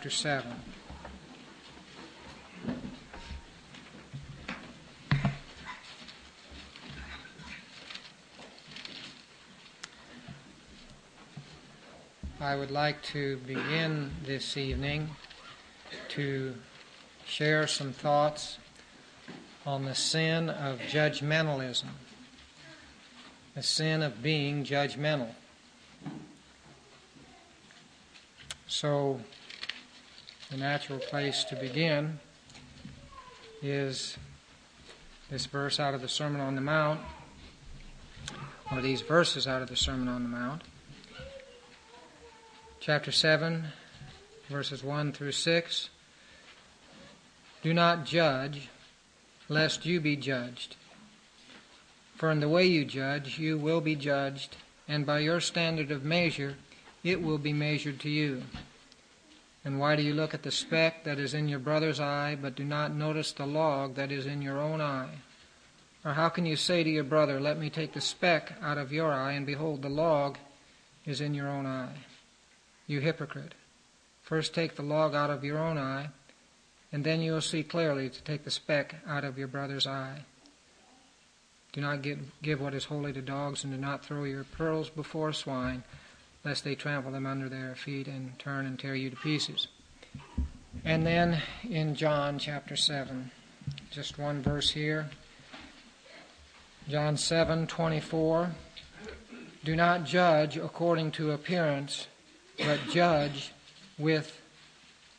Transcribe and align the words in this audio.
chapter 0.00 0.10
7. 0.10 0.46
I 12.40 12.54
would 12.54 12.70
like 12.70 13.02
to 13.02 13.38
begin 13.38 14.12
this 14.24 14.56
evening 14.56 15.10
to 16.10 16.54
share 17.26 17.66
some 17.66 17.92
thoughts 17.92 18.58
on 19.66 19.84
the 19.84 19.96
sin 19.96 20.48
of 20.48 20.78
judgmentalism, 20.78 21.86
the 23.56 23.64
sin 23.64 24.02
of 24.02 24.22
being 24.22 24.64
judgmental. 24.64 25.30
So, 28.68 29.18
the 30.50 30.56
natural 30.56 30.98
place 30.98 31.44
to 31.44 31.56
begin 31.56 32.18
is 33.60 34.16
this 35.30 35.44
verse 35.44 35.78
out 35.78 35.92
of 35.92 36.00
the 36.00 36.08
Sermon 36.08 36.40
on 36.40 36.54
the 36.54 36.62
Mount, 36.62 37.00
or 38.72 38.80
these 38.80 39.02
verses 39.02 39.46
out 39.46 39.60
of 39.60 39.68
the 39.68 39.76
Sermon 39.76 40.08
on 40.08 40.22
the 40.22 40.28
Mount. 40.28 40.62
Chapter 42.80 43.12
7, 43.12 43.64
verses 44.48 44.82
1 44.82 45.12
through 45.12 45.32
6. 45.32 45.90
Do 47.62 47.74
not 47.74 48.06
judge, 48.06 48.70
lest 49.50 49.84
you 49.84 50.00
be 50.00 50.16
judged. 50.16 50.76
For 52.16 52.30
in 52.30 52.40
the 52.40 52.48
way 52.48 52.64
you 52.66 52.86
judge, 52.86 53.38
you 53.38 53.58
will 53.58 53.82
be 53.82 53.96
judged, 53.96 54.56
and 54.88 55.04
by 55.04 55.18
your 55.18 55.40
standard 55.40 55.90
of 55.90 56.04
measure, 56.04 56.54
it 57.04 57.20
will 57.20 57.38
be 57.38 57.52
measured 57.52 58.00
to 58.00 58.08
you. 58.08 58.44
And 59.64 59.78
why 59.78 59.96
do 59.96 60.02
you 60.02 60.14
look 60.14 60.34
at 60.34 60.42
the 60.42 60.50
speck 60.50 61.04
that 61.04 61.18
is 61.18 61.34
in 61.34 61.48
your 61.48 61.58
brother's 61.58 62.00
eye, 62.00 62.36
but 62.40 62.54
do 62.54 62.64
not 62.64 62.94
notice 62.94 63.32
the 63.32 63.46
log 63.46 63.96
that 63.96 64.12
is 64.12 64.26
in 64.26 64.40
your 64.40 64.58
own 64.60 64.80
eye? 64.80 65.16
Or 66.04 66.12
how 66.12 66.28
can 66.28 66.46
you 66.46 66.56
say 66.56 66.84
to 66.84 66.90
your 66.90 67.04
brother, 67.04 67.40
Let 67.40 67.58
me 67.58 67.68
take 67.68 67.92
the 67.92 68.00
speck 68.00 68.54
out 68.62 68.78
of 68.78 68.92
your 68.92 69.12
eye, 69.12 69.32
and 69.32 69.44
behold, 69.44 69.82
the 69.82 69.88
log 69.88 70.38
is 71.04 71.20
in 71.20 71.34
your 71.34 71.48
own 71.48 71.66
eye? 71.66 71.96
You 72.86 73.00
hypocrite. 73.00 73.54
First 74.22 74.54
take 74.54 74.76
the 74.76 74.82
log 74.82 75.14
out 75.14 75.30
of 75.30 75.44
your 75.44 75.58
own 75.58 75.76
eye, 75.76 76.10
and 76.92 77.02
then 77.04 77.20
you 77.20 77.32
will 77.32 77.40
see 77.40 77.62
clearly 77.62 78.08
to 78.08 78.22
take 78.22 78.44
the 78.44 78.50
speck 78.50 78.94
out 79.06 79.24
of 79.24 79.38
your 79.38 79.48
brother's 79.48 79.86
eye. 79.86 80.20
Do 81.72 81.80
not 81.80 82.02
give, 82.02 82.20
give 82.42 82.60
what 82.60 82.74
is 82.74 82.84
holy 82.84 83.12
to 83.12 83.20
dogs, 83.20 83.64
and 83.64 83.72
do 83.72 83.78
not 83.78 84.04
throw 84.04 84.24
your 84.24 84.44
pearls 84.44 84.88
before 84.88 85.32
swine 85.32 85.82
lest 86.48 86.64
they 86.64 86.74
trample 86.74 87.12
them 87.12 87.26
under 87.26 87.46
their 87.46 87.74
feet 87.74 88.06
and 88.06 88.38
turn 88.38 88.64
and 88.64 88.78
tear 88.78 88.94
you 88.94 89.10
to 89.10 89.16
pieces. 89.16 89.68
And 90.82 91.06
then 91.06 91.42
in 91.68 91.94
John 91.94 92.38
chapter 92.38 92.74
7, 92.74 93.30
just 93.90 94.18
one 94.18 94.40
verse 94.40 94.70
here. 94.70 95.10
John 96.88 97.16
7:24 97.16 98.52
Do 99.62 99.76
not 99.76 100.04
judge 100.04 100.56
according 100.56 101.10
to 101.12 101.32
appearance, 101.32 102.06
but 102.56 102.80
judge 102.88 103.52
with 103.98 104.40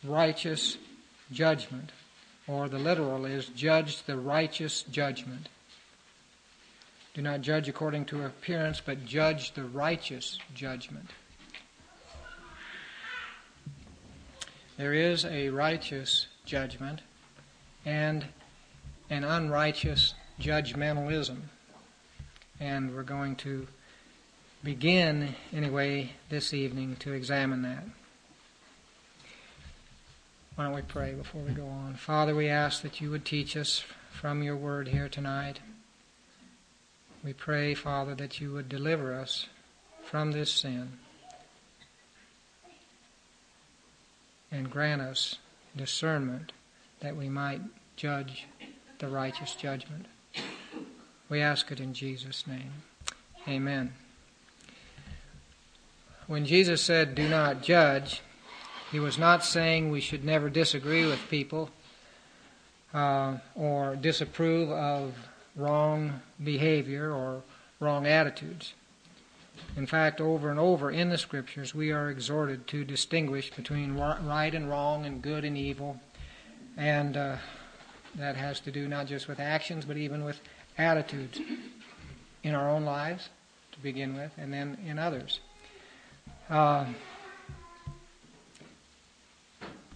righteous 0.03 0.77
judgment. 1.31 1.91
Or 2.47 2.67
the 2.67 2.79
literal 2.79 3.25
is 3.25 3.49
judge 3.49 4.01
the 4.01 4.17
righteous 4.17 4.81
judgment. 4.81 5.47
Do 7.19 7.23
not 7.23 7.41
judge 7.41 7.67
according 7.67 8.05
to 8.05 8.23
appearance, 8.23 8.79
but 8.79 9.05
judge 9.05 9.51
the 9.51 9.65
righteous 9.65 10.39
judgment. 10.55 11.09
There 14.77 14.93
is 14.93 15.25
a 15.25 15.49
righteous 15.49 16.27
judgment 16.45 17.01
and 17.85 18.23
an 19.09 19.25
unrighteous 19.25 20.13
judgmentalism. 20.39 21.39
And 22.57 22.95
we're 22.95 23.03
going 23.03 23.35
to 23.35 23.67
begin, 24.63 25.35
anyway, 25.51 26.13
this 26.29 26.53
evening 26.53 26.95
to 27.01 27.11
examine 27.11 27.63
that. 27.63 27.83
Why 30.55 30.63
don't 30.63 30.73
we 30.73 30.83
pray 30.83 31.15
before 31.15 31.41
we 31.41 31.51
go 31.51 31.67
on? 31.67 31.95
Father, 31.95 32.33
we 32.33 32.47
ask 32.47 32.81
that 32.81 33.01
you 33.01 33.11
would 33.11 33.25
teach 33.25 33.57
us 33.57 33.83
from 34.09 34.41
your 34.41 34.55
word 34.55 34.87
here 34.87 35.09
tonight. 35.09 35.59
We 37.23 37.33
pray, 37.33 37.73
Father, 37.73 38.15
that 38.15 38.39
you 38.39 38.53
would 38.53 38.69
deliver 38.69 39.13
us 39.13 39.47
from 40.03 40.31
this 40.31 40.51
sin 40.51 40.93
and 44.51 44.71
grant 44.71 45.01
us 45.01 45.35
discernment 45.75 46.53
that 47.01 47.15
we 47.15 47.27
might 47.29 47.61
judge 47.97 48.47
the 48.99 49.07
righteous 49.07 49.55
judgment. 49.55 50.05
We 51.27 51.41
ask 51.41 51.71
it 51.71 51.79
in 51.79 51.93
Jesus' 51.93 52.47
name. 52.47 52.71
Amen. 53.47 53.93
When 56.27 56.45
Jesus 56.45 56.81
said, 56.81 57.15
Do 57.15 57.27
not 57.27 57.63
judge, 57.63 58.21
he 58.91 58.99
was 58.99 59.17
not 59.17 59.43
saying 59.43 59.89
we 59.89 60.01
should 60.01 60.23
never 60.23 60.49
disagree 60.49 61.05
with 61.05 61.19
people 61.29 61.69
uh, 62.93 63.37
or 63.55 63.95
disapprove 63.95 64.71
of 64.71 65.13
wrong 65.55 66.21
behavior 66.43 67.11
or 67.11 67.43
wrong 67.79 68.05
attitudes. 68.05 68.73
In 69.75 69.85
fact, 69.85 70.21
over 70.21 70.49
and 70.49 70.59
over 70.59 70.89
in 70.91 71.09
the 71.09 71.17
Scriptures, 71.17 71.75
we 71.75 71.91
are 71.91 72.09
exhorted 72.09 72.67
to 72.67 72.83
distinguish 72.83 73.51
between 73.51 73.95
right 73.95 74.53
and 74.53 74.69
wrong 74.69 75.05
and 75.05 75.21
good 75.21 75.43
and 75.43 75.57
evil. 75.57 75.99
And 76.77 77.17
uh, 77.17 77.37
that 78.15 78.35
has 78.35 78.59
to 78.61 78.71
do 78.71 78.87
not 78.87 79.07
just 79.07 79.27
with 79.27 79.39
actions, 79.39 79.85
but 79.85 79.97
even 79.97 80.23
with 80.23 80.39
attitudes 80.77 81.39
in 82.43 82.55
our 82.55 82.69
own 82.69 82.85
lives, 82.85 83.29
to 83.73 83.79
begin 83.79 84.15
with, 84.15 84.31
and 84.37 84.53
then 84.53 84.77
in 84.85 84.97
others. 84.97 85.39
Uh, 86.49 86.85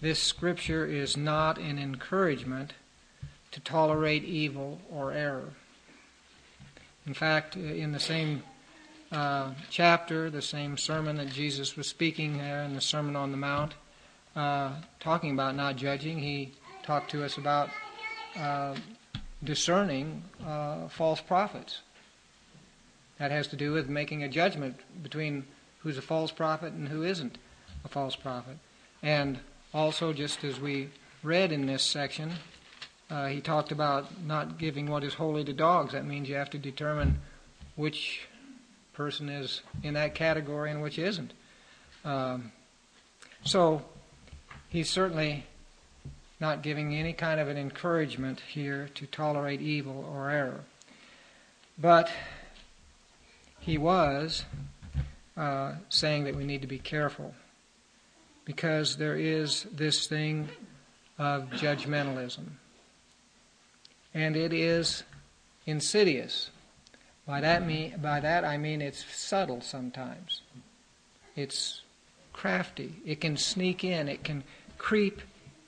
this 0.00 0.18
Scripture 0.18 0.84
is 0.84 1.16
not 1.16 1.58
an 1.58 1.78
encouragement 1.78 2.74
to 3.54 3.60
tolerate 3.60 4.24
evil 4.24 4.80
or 4.90 5.12
error. 5.12 5.50
In 7.06 7.14
fact, 7.14 7.54
in 7.54 7.92
the 7.92 8.00
same 8.00 8.42
uh, 9.12 9.52
chapter, 9.70 10.28
the 10.28 10.42
same 10.42 10.76
sermon 10.76 11.18
that 11.18 11.28
Jesus 11.28 11.76
was 11.76 11.86
speaking 11.86 12.36
there 12.36 12.64
in 12.64 12.74
the 12.74 12.80
Sermon 12.80 13.14
on 13.14 13.30
the 13.30 13.36
Mount, 13.36 13.74
uh, 14.34 14.72
talking 14.98 15.30
about 15.30 15.54
not 15.54 15.76
judging, 15.76 16.18
he 16.18 16.52
talked 16.82 17.12
to 17.12 17.22
us 17.22 17.38
about 17.38 17.70
uh, 18.36 18.74
discerning 19.44 20.24
uh, 20.44 20.88
false 20.88 21.20
prophets. 21.20 21.82
That 23.20 23.30
has 23.30 23.46
to 23.48 23.56
do 23.56 23.72
with 23.72 23.88
making 23.88 24.24
a 24.24 24.28
judgment 24.28 24.80
between 25.00 25.44
who's 25.78 25.96
a 25.96 26.02
false 26.02 26.32
prophet 26.32 26.72
and 26.72 26.88
who 26.88 27.04
isn't 27.04 27.38
a 27.84 27.88
false 27.88 28.16
prophet. 28.16 28.56
And 29.00 29.38
also, 29.72 30.12
just 30.12 30.42
as 30.42 30.58
we 30.58 30.88
read 31.22 31.52
in 31.52 31.66
this 31.66 31.84
section, 31.84 32.32
uh, 33.14 33.28
he 33.28 33.40
talked 33.40 33.70
about 33.70 34.26
not 34.26 34.58
giving 34.58 34.90
what 34.90 35.04
is 35.04 35.14
holy 35.14 35.44
to 35.44 35.52
dogs. 35.52 35.92
That 35.92 36.04
means 36.04 36.28
you 36.28 36.34
have 36.34 36.50
to 36.50 36.58
determine 36.58 37.20
which 37.76 38.26
person 38.92 39.28
is 39.28 39.62
in 39.84 39.94
that 39.94 40.16
category 40.16 40.72
and 40.72 40.82
which 40.82 40.98
isn't. 40.98 41.32
Um, 42.04 42.50
so 43.44 43.82
he's 44.68 44.90
certainly 44.90 45.46
not 46.40 46.62
giving 46.62 46.96
any 46.96 47.12
kind 47.12 47.38
of 47.38 47.46
an 47.46 47.56
encouragement 47.56 48.40
here 48.40 48.90
to 48.96 49.06
tolerate 49.06 49.60
evil 49.60 50.04
or 50.12 50.30
error. 50.30 50.64
But 51.78 52.10
he 53.60 53.78
was 53.78 54.44
uh, 55.36 55.74
saying 55.88 56.24
that 56.24 56.34
we 56.34 56.42
need 56.42 56.62
to 56.62 56.68
be 56.68 56.80
careful 56.80 57.32
because 58.44 58.96
there 58.96 59.16
is 59.16 59.68
this 59.72 60.08
thing 60.08 60.48
of 61.16 61.44
judgmentalism. 61.50 62.46
And 64.14 64.36
it 64.36 64.52
is 64.52 65.02
insidious. 65.66 66.50
By 67.26 67.40
that, 67.40 67.66
mean, 67.66 67.98
by 68.00 68.20
that 68.20 68.44
I 68.44 68.56
mean 68.58 68.80
it's 68.80 69.04
subtle 69.04 69.60
sometimes. 69.60 70.42
It's 71.36 71.80
crafty. 72.32 72.96
It 73.04 73.20
can 73.20 73.36
sneak 73.36 73.82
in. 73.82 74.08
It 74.08 74.22
can 74.22 74.44
creep 74.78 75.20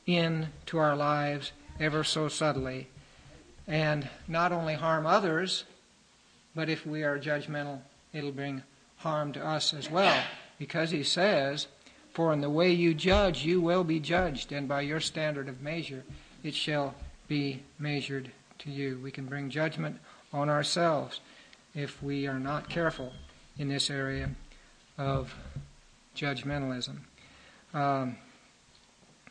in 0.06 0.48
to 0.66 0.78
our 0.78 0.94
lives 0.94 1.52
ever 1.80 2.04
so 2.04 2.28
subtly 2.28 2.88
and 3.66 4.08
not 4.28 4.52
only 4.52 4.74
harm 4.74 5.06
others, 5.06 5.64
but 6.54 6.68
if 6.68 6.86
we 6.86 7.02
are 7.02 7.18
judgmental, 7.18 7.80
it'll 8.12 8.32
bring 8.32 8.62
harm 8.98 9.32
to 9.32 9.44
us 9.44 9.74
as 9.74 9.90
well. 9.90 10.22
Because 10.58 10.90
he 10.90 11.02
says, 11.02 11.66
For 12.12 12.32
in 12.32 12.40
the 12.40 12.50
way 12.50 12.72
you 12.72 12.94
judge, 12.94 13.44
you 13.44 13.60
will 13.60 13.84
be 13.84 14.00
judged, 14.00 14.52
and 14.52 14.68
by 14.68 14.82
your 14.82 15.00
standard 15.00 15.48
of 15.48 15.60
measure, 15.60 16.04
it 16.42 16.54
shall 16.54 16.94
be 17.28 17.62
measured 17.78 18.30
to 18.60 18.70
you. 18.70 19.00
We 19.02 19.10
can 19.10 19.26
bring 19.26 19.50
judgment 19.50 19.98
on 20.32 20.48
ourselves 20.48 21.20
if 21.74 22.02
we 22.02 22.26
are 22.26 22.38
not 22.38 22.68
careful 22.68 23.12
in 23.58 23.68
this 23.68 23.90
area 23.90 24.30
of 24.98 25.34
judgmentalism. 26.16 26.96
Um, 27.74 28.16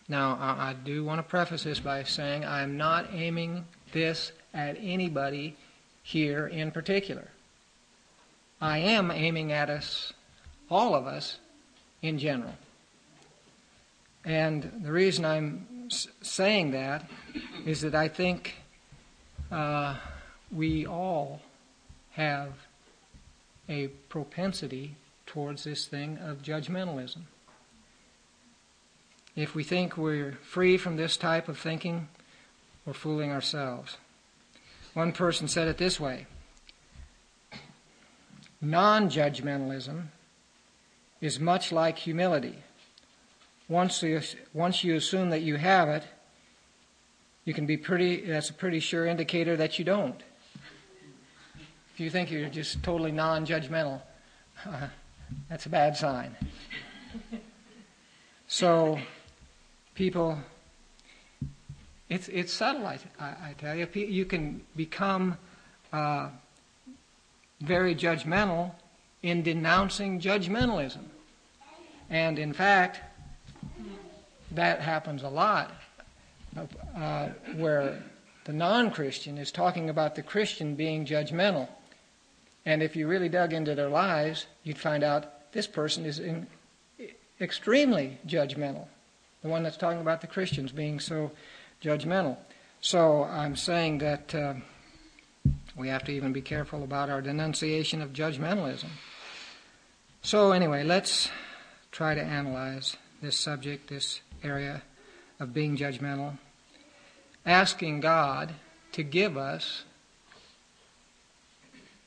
Now, 0.08 0.38
I, 0.40 0.70
I 0.70 0.74
do 0.74 1.04
want 1.04 1.18
to 1.18 1.24
preface 1.24 1.64
this 1.64 1.80
by 1.80 2.04
saying 2.04 2.46
I'm 2.46 2.78
not 2.78 3.08
aiming 3.12 3.66
this 3.92 4.32
at 4.54 4.78
anybody 4.80 5.56
here 6.04 6.46
in 6.48 6.70
particular. 6.72 7.28
I 8.62 8.78
am 8.78 9.10
aiming 9.10 9.52
at 9.52 9.70
us, 9.70 10.14
all 10.70 10.94
of 10.94 11.08
us, 11.08 11.40
in 12.02 12.20
general. 12.20 12.54
And 14.24 14.82
the 14.84 14.92
reason 14.92 15.26
I'm 15.26 15.66
saying 15.90 16.72
that 16.72 17.10
is 17.66 17.82
that 17.82 17.96
I 17.96 18.08
think 18.08 18.56
uh, 19.52 19.96
we 20.52 20.86
all 20.86 21.42
have 22.12 22.54
a 23.68 23.88
propensity 24.10 24.96
towards 25.26 25.64
this 25.64 25.86
thing 25.86 26.18
of 26.20 26.42
judgmentalism. 26.42 27.24
If 29.36 29.54
we 29.54 29.64
think 29.64 29.98
we're 29.98 30.38
free 30.44 30.78
from 30.78 30.96
this 30.96 31.18
type 31.18 31.50
of 31.50 31.58
thinking, 31.58 32.08
we're 32.86 32.94
fooling 32.94 33.32
ourselves. 33.32 33.98
One 34.94 35.12
person 35.12 35.48
said 35.48 35.68
it 35.68 35.78
this 35.78 36.00
way 36.00 36.26
Non 38.62 39.10
judgmentalism 39.10 40.06
is 41.20 41.40
much 41.40 41.72
like 41.72 41.98
humility. 41.98 42.60
Once 43.68 44.04
you, 44.04 44.22
once 44.54 44.84
you 44.84 44.96
assume 44.96 45.30
that 45.32 45.42
you 45.42 45.56
have 45.56 45.90
it, 45.90 46.04
you 47.46 47.54
can 47.54 47.66
be 47.66 47.78
pretty, 47.78 48.22
that's 48.22 48.50
a 48.50 48.54
pretty 48.54 48.80
sure 48.80 49.06
indicator 49.06 49.56
that 49.56 49.80
you 49.80 49.86
don't. 49.86 50.22
If 51.94 52.00
you 52.00 52.10
think 52.10 52.30
you're 52.30 52.50
just 52.50 52.84
totally 52.84 53.12
non 53.12 53.46
judgmental, 53.46 54.02
uh, 54.66 54.88
that's 55.50 55.66
a 55.66 55.70
bad 55.70 55.96
sign. 55.96 56.36
So, 58.48 59.00
people, 59.96 60.38
it's, 62.10 62.28
it's 62.28 62.54
subtle, 62.54 62.86
I, 62.86 63.00
I 63.20 63.56
tell 63.58 63.76
you. 63.76 63.88
You 63.94 64.26
can 64.26 64.62
become 64.76 65.38
uh, 65.92 66.30
very 67.62 67.96
judgmental 67.96 68.72
in 69.24 69.42
denouncing 69.42 70.20
judgmentalism. 70.20 71.06
And 72.10 72.38
in 72.38 72.54
fact, 72.54 73.00
that 74.56 74.82
happens 74.82 75.24
a 75.24 75.30
lot 75.30 75.72
uh, 76.96 77.30
where 77.56 78.02
the 78.46 78.54
non 78.54 78.92
Christian 78.92 79.38
is 79.38 79.52
talking 79.52 79.90
about 79.90 80.16
the 80.16 80.22
Christian 80.22 80.76
being 80.76 81.06
judgmental. 81.06 81.68
And 82.66 82.82
if 82.82 82.96
you 82.96 83.08
really 83.08 83.30
dug 83.30 83.54
into 83.54 83.76
their 83.76 83.90
lives, 83.90 84.48
you'd 84.64 84.78
find 84.78 85.04
out 85.04 85.52
this 85.52 85.68
person 85.68 86.06
is 86.06 86.20
in, 86.20 86.48
extremely 87.40 88.18
judgmental. 88.28 88.88
The 89.42 89.50
one 89.50 89.64
that's 89.64 89.78
talking 89.78 90.02
about 90.02 90.22
the 90.22 90.28
Christians 90.28 90.72
being 90.72 91.00
so 91.00 91.32
judgmental. 91.84 92.38
So 92.82 93.24
I'm 93.24 93.56
saying 93.56 94.00
that 94.00 94.34
uh, 94.34 94.54
we 95.76 95.90
have 95.90 96.04
to 96.06 96.12
even 96.12 96.34
be 96.34 96.42
careful 96.42 96.84
about 96.84 97.10
our 97.10 97.22
denunciation 97.22 98.02
of 98.02 98.14
judgmentalism. 98.14 98.90
So, 100.22 100.54
anyway, 100.54 100.84
let's 100.84 101.30
try 101.92 102.16
to 102.16 102.22
analyze 102.22 102.98
this 103.26 103.38
subject, 103.38 103.90
this 103.90 104.22
area 104.44 104.84
of 105.40 105.54
being 105.54 105.76
judgmental, 105.76 106.38
asking 107.46 108.00
God 108.00 108.54
to 108.92 109.04
give 109.04 109.36
us 109.36 109.84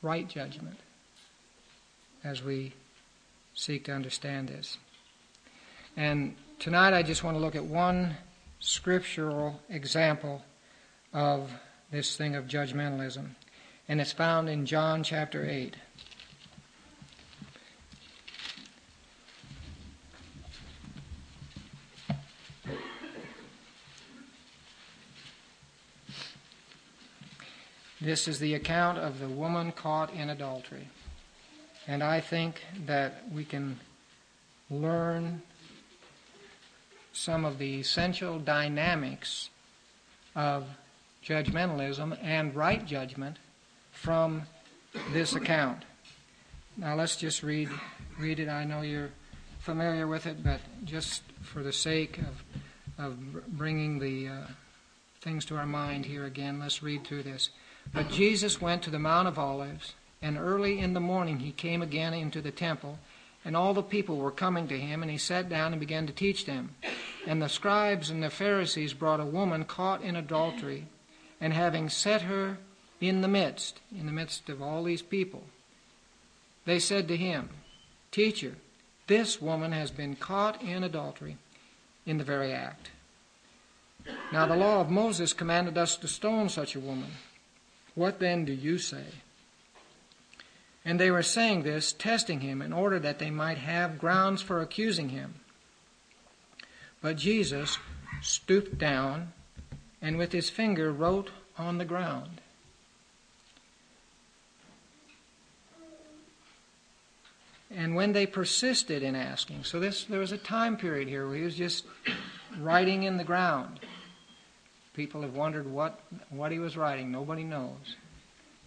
right 0.01 0.27
judgment 0.27 0.77
as 2.23 2.41
we 2.41 2.73
seek 3.53 3.83
to 3.85 3.91
understand 3.91 4.47
this. 4.47 4.77
And 5.97 6.35
tonight 6.57 6.93
I 6.93 7.03
just 7.03 7.23
want 7.23 7.35
to 7.35 7.41
look 7.41 7.55
at 7.55 7.65
one 7.65 8.15
scriptural 8.61 9.59
example 9.69 10.43
of 11.13 11.51
this 11.91 12.15
thing 12.15 12.35
of 12.35 12.45
judgmentalism. 12.45 13.27
And 13.89 13.99
it's 13.99 14.13
found 14.13 14.47
in 14.47 14.65
John 14.65 15.03
chapter 15.03 15.45
8. 15.45 15.75
This 28.09 28.27
is 28.27 28.39
the 28.39 28.55
account 28.55 28.97
of 28.97 29.19
the 29.19 29.29
woman 29.29 29.71
caught 29.71 30.11
in 30.15 30.31
adultery. 30.31 30.87
And 31.87 32.01
I 32.01 32.19
think 32.19 32.59
that 32.87 33.21
we 33.31 33.45
can 33.45 33.79
learn 34.71 35.43
some 37.13 37.45
of 37.45 37.59
the 37.59 37.79
essential 37.79 38.39
dynamics 38.39 39.51
of 40.35 40.65
judgmentalism 41.23 42.17
and 42.23 42.55
right 42.55 42.83
judgment 42.83 43.37
from 43.91 44.41
this 45.13 45.35
account. 45.35 45.83
Now 46.77 46.95
let's 46.95 47.15
just 47.15 47.43
read 47.43 47.69
read 48.17 48.39
it. 48.39 48.49
I 48.49 48.63
know 48.63 48.81
you're 48.81 49.11
familiar 49.59 50.07
with 50.07 50.25
it, 50.25 50.43
but 50.43 50.61
just 50.83 51.21
for 51.43 51.61
the 51.61 51.71
sake 51.71 52.17
of 52.17 52.43
of 52.97 53.19
bringing 53.55 53.99
the 53.99 54.29
uh, 54.29 54.47
things 55.21 55.45
to 55.45 55.57
our 55.57 55.67
mind 55.67 56.05
here 56.05 56.25
again, 56.25 56.59
let's 56.59 56.81
read 56.81 57.05
through 57.05 57.21
this. 57.21 57.51
But 57.93 58.09
Jesus 58.09 58.61
went 58.61 58.83
to 58.83 58.89
the 58.89 58.99
Mount 58.99 59.27
of 59.27 59.39
Olives, 59.39 59.93
and 60.21 60.37
early 60.37 60.79
in 60.79 60.93
the 60.93 60.99
morning 60.99 61.39
he 61.39 61.51
came 61.51 61.81
again 61.81 62.13
into 62.13 62.41
the 62.41 62.51
temple, 62.51 62.99
and 63.43 63.55
all 63.55 63.73
the 63.73 63.81
people 63.81 64.17
were 64.17 64.31
coming 64.31 64.67
to 64.67 64.79
him, 64.79 65.01
and 65.01 65.11
he 65.11 65.17
sat 65.17 65.49
down 65.49 65.71
and 65.71 65.79
began 65.79 66.05
to 66.07 66.13
teach 66.13 66.45
them. 66.45 66.75
And 67.25 67.41
the 67.41 67.49
scribes 67.49 68.09
and 68.09 68.21
the 68.21 68.29
Pharisees 68.29 68.93
brought 68.93 69.19
a 69.19 69.25
woman 69.25 69.65
caught 69.65 70.01
in 70.01 70.15
adultery, 70.15 70.87
and 71.39 71.53
having 71.53 71.89
set 71.89 72.23
her 72.23 72.57
in 73.01 73.21
the 73.21 73.27
midst, 73.27 73.79
in 73.97 74.05
the 74.05 74.11
midst 74.11 74.49
of 74.49 74.61
all 74.61 74.83
these 74.83 75.01
people, 75.01 75.43
they 76.65 76.79
said 76.79 77.07
to 77.07 77.17
him, 77.17 77.49
Teacher, 78.11 78.55
this 79.07 79.41
woman 79.41 79.71
has 79.71 79.89
been 79.89 80.15
caught 80.15 80.61
in 80.61 80.83
adultery 80.83 81.37
in 82.05 82.17
the 82.17 82.23
very 82.23 82.51
act. 82.51 82.91
Now 84.31 84.45
the 84.45 84.55
law 84.55 84.81
of 84.81 84.89
Moses 84.89 85.33
commanded 85.33 85.77
us 85.77 85.97
to 85.97 86.07
stone 86.07 86.49
such 86.49 86.75
a 86.75 86.79
woman. 86.79 87.11
What 87.99 88.19
then 88.19 88.45
do 88.45 88.53
you 88.53 88.77
say? 88.77 89.03
And 90.85 90.97
they 90.97 91.11
were 91.11 91.21
saying 91.21 91.63
this, 91.63 91.91
testing 91.91 92.39
him, 92.39 92.61
in 92.61 92.71
order 92.71 92.97
that 92.97 93.19
they 93.19 93.29
might 93.29 93.57
have 93.57 93.99
grounds 93.99 94.41
for 94.41 94.61
accusing 94.61 95.09
him. 95.09 95.33
But 97.01 97.17
Jesus 97.17 97.77
stooped 98.21 98.77
down 98.77 99.33
and 100.01 100.17
with 100.17 100.31
his 100.31 100.49
finger 100.49 100.93
wrote 100.93 101.31
on 101.57 101.77
the 101.77 101.83
ground. 101.83 102.39
And 107.69 107.95
when 107.95 108.13
they 108.13 108.25
persisted 108.25 109.03
in 109.03 109.13
asking, 109.13 109.65
so 109.65 109.77
this 109.77 110.05
there 110.05 110.21
was 110.21 110.31
a 110.31 110.37
time 110.37 110.77
period 110.77 111.09
here 111.09 111.27
where 111.27 111.35
he 111.35 111.43
was 111.43 111.55
just 111.55 111.83
writing 112.57 113.03
in 113.03 113.17
the 113.17 113.25
ground. 113.25 113.81
People 114.99 115.21
have 115.21 115.33
wondered 115.33 115.65
what, 115.65 116.01
what 116.29 116.51
he 116.51 116.59
was 116.59 116.75
writing. 116.75 117.09
Nobody 117.09 117.45
knows. 117.45 117.95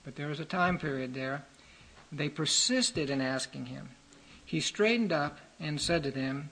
But 0.03 0.17
there 0.17 0.29
was 0.29 0.41
a 0.41 0.47
time 0.47 0.79
period 0.79 1.13
there. 1.13 1.45
They 2.11 2.31
persisted 2.31 3.11
in 3.11 3.21
asking 3.21 3.67
him. 3.67 3.91
He 4.43 4.59
straightened 4.59 5.13
up 5.13 5.41
and 5.61 5.79
said 5.79 6.03
to 6.05 6.11
them, 6.11 6.49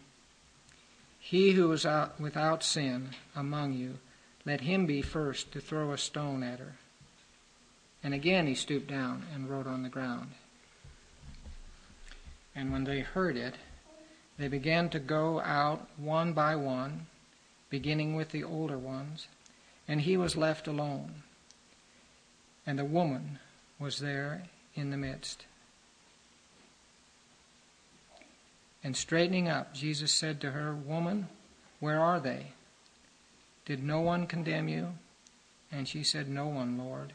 He 1.19 1.53
who 1.53 1.73
is 1.73 1.87
without 2.19 2.63
sin 2.63 3.13
among 3.35 3.73
you, 3.73 3.97
let 4.45 4.61
him 4.61 4.85
be 4.85 5.01
first 5.01 5.51
to 5.53 5.61
throw 5.63 5.93
a 5.93 5.97
stone 5.97 6.43
at 6.43 6.59
her. 6.59 6.75
And 8.05 8.13
again 8.13 8.47
he 8.47 8.55
stooped 8.55 8.89
down 8.89 9.25
and 9.35 9.49
wrote 9.49 9.67
on 9.67 9.83
the 9.83 9.89
ground. 9.89 10.33
And 12.55 12.71
when 12.71 12.85
they 12.85 13.01
heard 13.01 13.39
it, 13.39 13.55
they 14.39 14.49
began 14.49 14.91
to 14.91 14.99
go 14.99 15.41
out 15.41 15.89
one 15.97 16.35
by 16.35 16.55
one, 16.55 17.07
beginning 17.71 18.15
with 18.15 18.29
the 18.29 18.45
older 18.45 18.77
ones 18.77 19.27
and 19.91 20.03
he 20.03 20.17
was 20.17 20.37
left 20.37 20.69
alone. 20.69 21.25
And 22.65 22.79
the 22.79 22.85
woman 22.85 23.41
was 23.81 23.99
there 23.99 24.45
in 24.77 24.91
the 24.91 24.97
midst. 24.97 25.47
And 28.85 28.97
straightening 28.97 29.49
up, 29.49 29.75
Jesus 29.75 30.13
said 30.13 30.41
to 30.41 30.53
her, 30.53 30.77
Woman, 30.77 31.27
where 31.81 31.99
are 31.99 32.21
they? 32.21 32.53
Did 33.65 33.83
no 33.83 34.01
one 34.01 34.29
condemn 34.29 34.69
you? 34.69 34.93
And 35.73 35.89
she 35.89 36.05
said, 36.05 36.29
No 36.29 36.47
one, 36.47 36.79
Lord. 36.79 37.13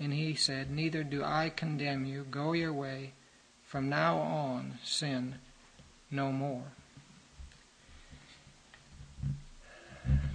And 0.00 0.14
he 0.14 0.34
said, 0.34 0.70
Neither 0.70 1.04
do 1.04 1.22
I 1.22 1.52
condemn 1.54 2.06
you. 2.06 2.24
Go 2.30 2.54
your 2.54 2.72
way. 2.72 3.12
From 3.66 3.90
now 3.90 4.16
on, 4.16 4.78
sin 4.82 5.34
no 6.10 6.32
more. 6.32 6.72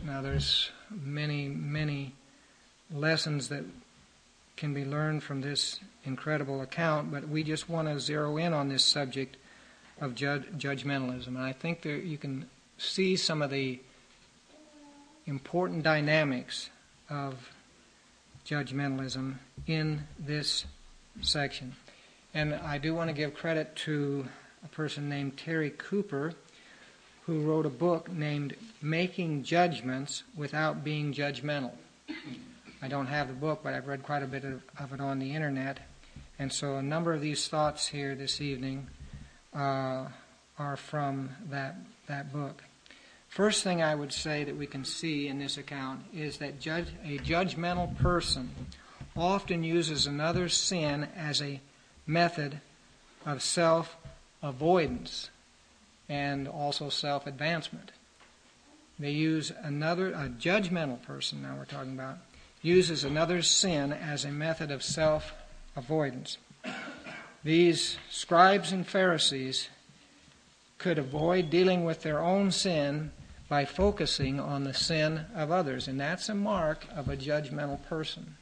Now, 0.06 0.22
there's 0.22 0.70
many, 1.02 1.48
many 1.48 2.14
lessons 2.92 3.50
that 3.50 3.64
can 4.56 4.74
be 4.74 4.86
learned 4.86 5.24
from 5.24 5.42
this 5.42 5.80
incredible 6.06 6.62
account, 6.62 7.12
but 7.12 7.28
we 7.28 7.44
just 7.44 7.70
want 7.70 7.88
to 7.88 8.00
zero 8.00 8.38
in 8.38 8.54
on 8.54 8.70
this 8.70 8.84
subject 8.84 9.38
of 10.00 10.16
judge, 10.16 10.46
judgmentalism. 10.58 11.28
And 11.28 11.40
I 11.40 11.54
think 11.54 11.82
there, 11.82 11.98
you 11.98 12.18
can 12.18 12.50
see 12.78 13.16
some 13.16 13.42
of 13.42 13.50
the 13.50 13.80
important 15.26 15.84
dynamics 15.84 16.70
of 17.10 17.50
judgmentalism 18.46 19.36
in 19.68 20.08
this 20.20 20.66
section. 21.22 21.76
And 22.34 22.54
I 22.54 22.78
do 22.78 22.94
want 22.94 23.10
to 23.10 23.14
give 23.14 23.34
credit 23.34 23.76
to 23.78 24.26
a 24.64 24.68
person 24.68 25.10
named 25.10 25.38
Terry 25.38 25.70
Cooper 25.70 26.34
who 27.26 27.42
wrote 27.42 27.66
a 27.66 27.70
book 27.70 28.12
named 28.12 28.56
Making 28.82 29.44
Judgments 29.44 30.24
Without 30.36 30.84
Being 30.84 31.14
Judgmental. 31.14 31.72
I 32.82 32.88
don't 32.90 33.08
have 33.08 33.30
the 33.30 33.34
book, 33.34 33.62
but 33.64 33.74
I've 33.74 33.88
read 33.88 34.04
quite 34.04 34.24
a 34.24 34.28
bit 34.28 34.44
of, 34.44 34.62
of 34.78 34.92
it 34.92 35.00
on 35.00 35.20
the 35.20 35.34
internet. 35.34 35.80
And 36.38 36.52
so 36.52 36.76
a 36.76 36.84
number 36.84 37.14
of 37.14 37.22
these 37.22 37.48
thoughts 37.48 37.88
here 37.88 38.14
this 38.14 38.42
evening 38.42 38.88
uh, 39.56 40.08
are 40.60 40.76
from 40.76 41.30
that, 41.50 41.78
that 42.08 42.34
book. 42.34 42.62
First 43.30 43.64
thing 43.64 43.82
I 43.82 43.96
would 43.96 44.12
say 44.12 44.44
that 44.44 44.58
we 44.58 44.68
can 44.68 44.84
see 44.84 45.28
in 45.28 45.40
this 45.40 45.58
account 45.58 46.02
is 46.14 46.38
that 46.38 46.60
judge, 46.60 46.88
a 47.06 47.18
judgmental 47.20 47.98
person 47.98 48.50
often 49.16 49.64
uses 49.64 50.08
another's 50.08 50.56
sin 50.56 51.08
as 51.16 51.42
a 51.42 51.62
method 52.06 52.60
of 53.26 53.42
self 53.42 53.96
avoidance 54.42 55.30
and 56.10 56.48
also 56.48 56.90
self 56.90 57.28
advancement. 57.28 57.92
They 59.00 59.12
use 59.12 59.52
another, 59.64 60.10
a 60.10 60.30
judgmental 60.30 61.02
person, 61.02 61.42
now 61.42 61.56
we're 61.58 61.66
talking 61.66 61.94
about, 61.94 62.18
uses 62.62 63.04
another's 63.04 63.50
sin 63.50 63.92
as 63.92 64.24
a 64.24 64.32
method 64.32 64.72
of 64.72 64.84
self 64.84 65.34
avoidance. 65.76 66.38
These 67.44 67.98
scribes 68.10 68.72
and 68.72 68.88
Pharisees 68.88 69.70
could 70.78 70.98
avoid 70.98 71.50
dealing 71.50 71.84
with 71.84 72.02
their 72.02 72.20
own 72.20 72.52
sin 72.52 73.12
by 73.50 73.66
focusing 73.66 74.40
on 74.40 74.64
the 74.64 74.74
sin 74.74 75.26
of 75.36 75.52
others, 75.52 75.88
and 75.88 76.00
that's 76.00 76.30
a 76.30 76.36
mark 76.36 76.86
of 76.96 77.10
a 77.10 77.18
judgmental 77.18 77.84
person. 77.86 78.38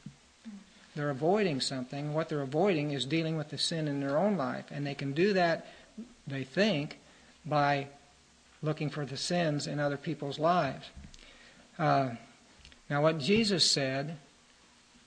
They're 0.94 1.10
avoiding 1.10 1.60
something. 1.60 2.12
What 2.12 2.28
they're 2.28 2.42
avoiding 2.42 2.92
is 2.92 3.06
dealing 3.06 3.36
with 3.36 3.48
the 3.48 3.58
sin 3.58 3.88
in 3.88 4.00
their 4.00 4.18
own 4.18 4.36
life, 4.36 4.66
and 4.70 4.86
they 4.86 4.94
can 4.94 5.12
do 5.12 5.32
that, 5.32 5.66
they 6.26 6.44
think, 6.44 6.98
by 7.44 7.88
looking 8.62 8.90
for 8.90 9.04
the 9.04 9.16
sins 9.16 9.66
in 9.66 9.80
other 9.80 9.96
people's 9.96 10.38
lives. 10.38 10.90
Uh, 11.78 12.10
now, 12.88 13.02
what 13.02 13.18
Jesus 13.18 13.68
said 13.68 14.18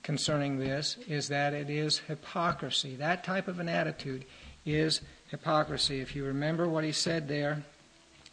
concerning 0.02 0.58
this 0.58 0.96
is 1.08 1.28
that 1.28 1.52
it 1.52 1.70
is 1.70 1.98
hypocrisy. 1.98 2.96
That 2.96 3.24
type 3.24 3.48
of 3.48 3.58
an 3.60 3.68
attitude 3.68 4.24
is 4.64 5.00
hypocrisy. 5.30 6.00
If 6.00 6.14
you 6.14 6.24
remember 6.24 6.68
what 6.68 6.84
he 6.84 6.92
said 6.92 7.28
there 7.28 7.64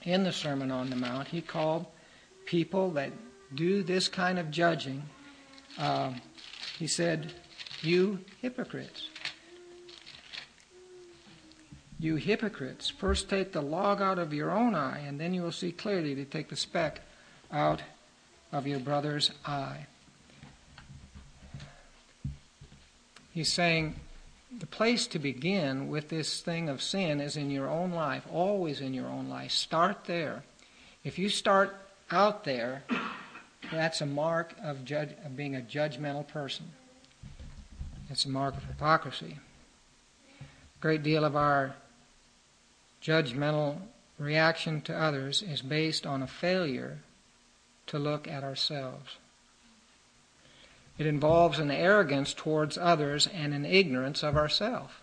in 0.03 0.23
the 0.23 0.31
Sermon 0.31 0.71
on 0.71 0.89
the 0.89 0.95
Mount, 0.95 1.27
he 1.27 1.41
called 1.41 1.85
people 2.45 2.91
that 2.91 3.11
do 3.55 3.83
this 3.83 4.07
kind 4.07 4.39
of 4.39 4.51
judging, 4.51 5.03
uh, 5.77 6.11
he 6.77 6.87
said, 6.87 7.33
You 7.81 8.19
hypocrites. 8.41 9.07
You 12.03 12.17
hypocrites, 12.17 12.89
first 12.89 13.29
take 13.29 13.53
the 13.53 13.61
log 13.61 14.01
out 14.01 14.19
of 14.19 14.33
your 14.33 14.51
own 14.51 14.75
eye, 14.75 14.99
and 15.07 15.17
then 15.17 15.33
you 15.33 15.41
will 15.41 15.53
see 15.53 15.71
clearly 15.71 16.13
to 16.15 16.25
take 16.25 16.49
the 16.49 16.57
speck 16.57 16.99
out 17.49 17.81
of 18.51 18.67
your 18.67 18.81
brother's 18.81 19.31
eye. 19.45 19.85
He's 23.31 23.53
saying 23.53 23.95
the 24.59 24.65
place 24.65 25.07
to 25.07 25.17
begin 25.17 25.87
with 25.87 26.09
this 26.09 26.41
thing 26.41 26.67
of 26.67 26.81
sin 26.81 27.21
is 27.21 27.37
in 27.37 27.49
your 27.49 27.69
own 27.69 27.93
life, 27.93 28.23
always 28.29 28.81
in 28.81 28.93
your 28.93 29.07
own 29.07 29.29
life. 29.29 29.51
Start 29.51 30.03
there. 30.03 30.43
If 31.05 31.17
you 31.17 31.29
start 31.29 31.73
out 32.11 32.43
there, 32.43 32.83
that's 33.71 34.01
a 34.01 34.05
mark 34.05 34.53
of, 34.61 34.83
judge, 34.83 35.11
of 35.23 35.37
being 35.37 35.55
a 35.55 35.61
judgmental 35.61 36.27
person. 36.27 36.65
It's 38.09 38.25
a 38.25 38.29
mark 38.29 38.57
of 38.57 38.65
hypocrisy. 38.65 39.37
A 40.41 40.81
great 40.81 41.01
deal 41.01 41.23
of 41.23 41.37
our 41.37 41.75
judgmental 43.03 43.77
reaction 44.17 44.81
to 44.81 44.95
others 44.95 45.41
is 45.41 45.61
based 45.61 46.05
on 46.05 46.21
a 46.21 46.27
failure 46.27 46.99
to 47.87 47.99
look 47.99 48.27
at 48.27 48.43
ourselves. 48.43 49.17
It 50.97 51.05
involves 51.05 51.59
an 51.59 51.71
arrogance 51.71 52.33
towards 52.33 52.77
others 52.77 53.27
and 53.27 53.53
an 53.53 53.65
ignorance 53.65 54.23
of 54.23 54.37
ourselves. 54.37 54.93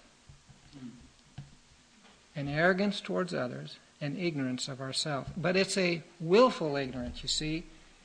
An 2.37 2.49
arrogance 2.49 3.00
towards 3.00 3.35
others 3.35 3.76
and 4.00 4.16
ignorance 4.16 4.69
of 4.69 4.80
ourselves. 4.80 5.28
But 5.37 5.57
it's 5.57 5.76
a 5.76 6.02
willful 6.21 6.76
ignorance, 6.76 7.23
you 7.23 7.28
see. 7.28 7.64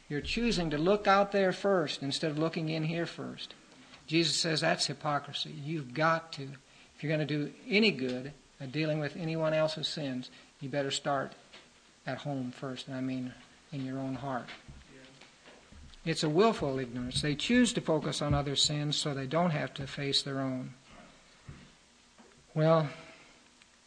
You're 0.09 0.21
choosing 0.21 0.71
to 0.71 0.77
look 0.77 1.07
out 1.07 1.31
there 1.31 1.53
first 1.53 2.03
instead 2.03 2.31
of 2.31 2.37
looking 2.37 2.69
in 2.69 2.83
here 2.83 3.05
first. 3.05 3.53
Jesus 4.07 4.35
says 4.35 4.61
that's 4.61 4.87
hypocrisy. 4.87 5.51
You've 5.63 5.93
got 5.93 6.33
to, 6.33 6.43
if 6.43 7.03
you're 7.03 7.15
going 7.15 7.25
to 7.25 7.37
do 7.37 7.51
any 7.67 7.91
good, 7.91 8.33
dealing 8.71 8.99
with 8.99 9.15
anyone 9.15 9.53
else's 9.53 9.87
sins, 9.87 10.29
you 10.61 10.69
better 10.69 10.91
start 10.91 11.33
at 12.07 12.19
home 12.19 12.51
first, 12.51 12.87
and 12.87 12.95
I 12.95 13.01
mean 13.01 13.33
in 13.71 13.85
your 13.85 13.99
own 13.99 14.15
heart. 14.15 14.47
It's 16.05 16.23
a 16.23 16.29
willful 16.29 16.77
ignorance. 16.77 17.21
They 17.21 17.33
choose 17.33 17.73
to 17.73 17.81
focus 17.81 18.21
on 18.21 18.33
other 18.33 18.55
sins 18.55 18.95
so 18.95 19.13
they 19.13 19.25
don't 19.25 19.49
have 19.49 19.73
to 19.75 19.87
face 19.87 20.21
their 20.21 20.39
own. 20.39 20.73
Well, 22.53 22.87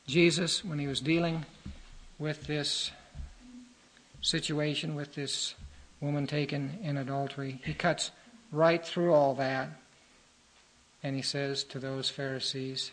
Jesus, 0.07 0.65
when 0.65 0.81
he 0.81 0.89
was 0.89 1.01
dealing 1.01 1.47
with 2.19 2.47
this 2.47 2.91
situation, 4.21 4.97
with 4.97 5.15
this 5.15 5.55
woman 6.01 6.27
taken 6.27 6.79
in 6.83 6.97
adultery, 6.97 7.61
he 7.65 7.73
cuts 7.73 8.11
right 8.51 8.85
through 8.85 9.15
all 9.15 9.35
that 9.37 9.71
and 11.03 11.15
he 11.15 11.23
says 11.23 11.65
to 11.65 11.79
those 11.79 12.11
Pharisees, 12.11 12.91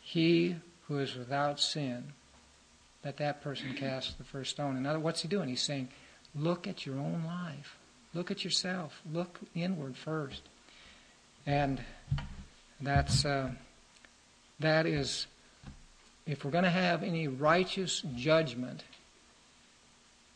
He 0.00 0.56
who 0.92 0.98
is 0.98 1.16
without 1.16 1.58
sin, 1.58 2.12
let 3.02 3.16
that 3.16 3.40
person 3.40 3.74
cast 3.74 4.18
the 4.18 4.24
first 4.24 4.50
stone. 4.50 4.84
Other, 4.84 5.00
what's 5.00 5.22
he 5.22 5.28
doing? 5.28 5.48
He's 5.48 5.62
saying, 5.62 5.88
look 6.34 6.68
at 6.68 6.84
your 6.84 6.96
own 6.96 7.24
life. 7.26 7.78
Look 8.12 8.30
at 8.30 8.44
yourself. 8.44 9.00
Look 9.10 9.40
inward 9.54 9.96
first. 9.96 10.42
And 11.46 11.80
that's 12.78 13.24
uh, 13.24 13.52
that 14.60 14.84
is, 14.84 15.26
if 16.26 16.44
we're 16.44 16.50
going 16.50 16.64
to 16.64 16.70
have 16.70 17.02
any 17.02 17.26
righteous 17.26 18.02
judgment, 18.14 18.84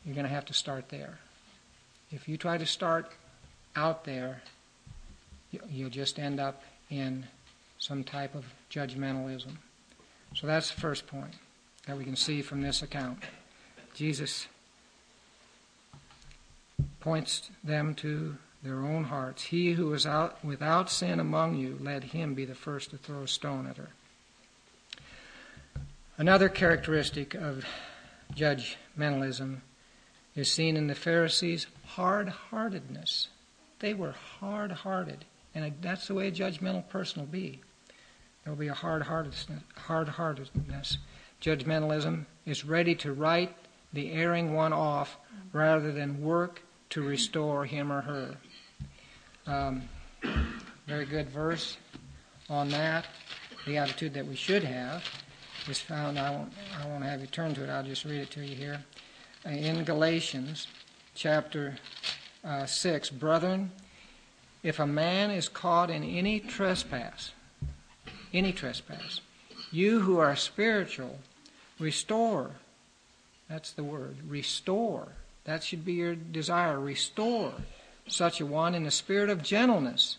you're 0.06 0.14
going 0.14 0.26
to 0.26 0.32
have 0.32 0.46
to 0.46 0.54
start 0.54 0.88
there. 0.88 1.18
If 2.10 2.28
you 2.28 2.38
try 2.38 2.56
to 2.56 2.66
start 2.66 3.12
out 3.76 4.04
there, 4.04 4.40
you'll 5.68 5.90
just 5.90 6.18
end 6.18 6.40
up 6.40 6.62
in 6.88 7.26
some 7.78 8.04
type 8.04 8.34
of 8.34 8.46
judgmentalism. 8.70 9.52
So 10.36 10.46
that's 10.46 10.70
the 10.70 10.80
first 10.80 11.06
point 11.06 11.32
that 11.86 11.96
we 11.96 12.04
can 12.04 12.14
see 12.14 12.42
from 12.42 12.60
this 12.60 12.82
account. 12.82 13.22
Jesus 13.94 14.48
points 17.00 17.50
them 17.64 17.94
to 17.94 18.36
their 18.62 18.80
own 18.80 19.04
hearts. 19.04 19.44
He 19.44 19.72
who 19.72 19.94
is 19.94 20.04
out 20.04 20.44
without 20.44 20.90
sin 20.90 21.20
among 21.20 21.56
you, 21.56 21.78
let 21.80 22.04
him 22.04 22.34
be 22.34 22.44
the 22.44 22.54
first 22.54 22.90
to 22.90 22.98
throw 22.98 23.22
a 23.22 23.28
stone 23.28 23.66
at 23.66 23.78
her. 23.78 23.88
Another 26.18 26.50
characteristic 26.50 27.34
of 27.34 27.64
judgmentalism 28.34 29.60
is 30.34 30.52
seen 30.52 30.76
in 30.76 30.86
the 30.86 30.94
Pharisees' 30.94 31.66
hard 31.86 32.28
heartedness. 32.28 33.28
They 33.78 33.94
were 33.94 34.12
hard 34.12 34.70
hearted, 34.70 35.24
and 35.54 35.72
that's 35.80 36.08
the 36.08 36.14
way 36.14 36.28
a 36.28 36.32
judgmental 36.32 36.86
person 36.90 37.22
will 37.22 37.26
be. 37.26 37.60
There 38.46 38.52
will 38.52 38.60
be 38.60 38.68
a 38.68 38.74
hard 38.74 39.02
heartedness. 39.02 40.98
Judgmentalism 41.42 42.26
is 42.44 42.64
ready 42.64 42.94
to 42.94 43.12
write 43.12 43.52
the 43.92 44.12
erring 44.12 44.54
one 44.54 44.72
off 44.72 45.16
rather 45.52 45.90
than 45.90 46.22
work 46.22 46.62
to 46.90 47.02
restore 47.02 47.64
him 47.64 47.90
or 47.90 48.02
her. 48.02 48.36
Um, 49.48 49.82
very 50.86 51.06
good 51.06 51.28
verse 51.28 51.76
on 52.48 52.68
that. 52.68 53.06
The 53.66 53.78
attitude 53.78 54.14
that 54.14 54.24
we 54.24 54.36
should 54.36 54.62
have 54.62 55.02
is 55.68 55.80
found, 55.80 56.16
I 56.16 56.30
won't, 56.30 56.52
I 56.80 56.86
won't 56.86 57.02
have 57.02 57.20
you 57.20 57.26
turn 57.26 57.52
to 57.54 57.64
it, 57.64 57.68
I'll 57.68 57.82
just 57.82 58.04
read 58.04 58.20
it 58.20 58.30
to 58.30 58.44
you 58.44 58.54
here. 58.54 58.84
In 59.44 59.82
Galatians 59.82 60.68
chapter 61.16 61.74
uh, 62.44 62.64
6, 62.64 63.10
Brethren, 63.10 63.72
if 64.62 64.78
a 64.78 64.86
man 64.86 65.32
is 65.32 65.48
caught 65.48 65.90
in 65.90 66.04
any 66.04 66.38
trespass, 66.38 67.32
any 68.32 68.52
trespass. 68.52 69.20
You 69.70 70.00
who 70.00 70.18
are 70.18 70.36
spiritual, 70.36 71.18
restore. 71.78 72.52
That's 73.48 73.72
the 73.72 73.84
word. 73.84 74.16
Restore. 74.28 75.08
That 75.44 75.62
should 75.62 75.84
be 75.84 75.94
your 75.94 76.14
desire. 76.14 76.78
Restore 76.80 77.54
such 78.08 78.40
a 78.40 78.46
one 78.46 78.74
in 78.74 78.86
a 78.86 78.90
spirit 78.90 79.30
of 79.30 79.42
gentleness. 79.42 80.18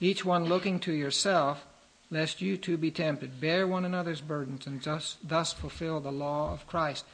Each 0.00 0.24
one 0.24 0.44
looking 0.44 0.80
to 0.80 0.92
yourself, 0.92 1.64
lest 2.10 2.40
you 2.40 2.56
too 2.56 2.76
be 2.76 2.90
tempted. 2.90 3.40
Bear 3.40 3.66
one 3.66 3.84
another's 3.84 4.20
burdens 4.20 4.66
and 4.66 4.82
thus, 4.82 5.16
thus 5.22 5.52
fulfill 5.52 6.00
the 6.00 6.12
law 6.12 6.52
of 6.52 6.66
Christ. 6.66 7.04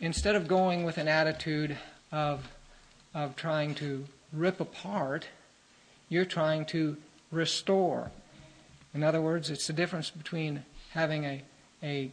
Instead 0.00 0.34
of 0.34 0.48
going 0.48 0.84
with 0.84 0.96
an 0.96 1.08
attitude 1.08 1.76
of, 2.10 2.48
of 3.14 3.36
trying 3.36 3.74
to 3.76 4.06
rip 4.32 4.60
apart, 4.60 5.26
you're 6.08 6.24
trying 6.24 6.64
to 6.66 6.96
restore. 7.30 8.10
In 8.94 9.02
other 9.02 9.20
words, 9.20 9.50
it's 9.50 9.66
the 9.66 9.72
difference 9.72 10.10
between 10.10 10.64
having 10.90 11.24
a, 11.24 11.42
a, 11.82 12.10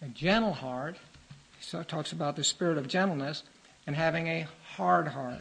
a 0.00 0.08
gentle 0.08 0.52
heart, 0.52 0.96
so 1.60 1.80
it 1.80 1.88
talks 1.88 2.12
about 2.12 2.36
the 2.36 2.44
spirit 2.44 2.78
of 2.78 2.88
gentleness, 2.88 3.42
and 3.86 3.96
having 3.96 4.28
a 4.28 4.46
hard 4.76 5.08
heart. 5.08 5.40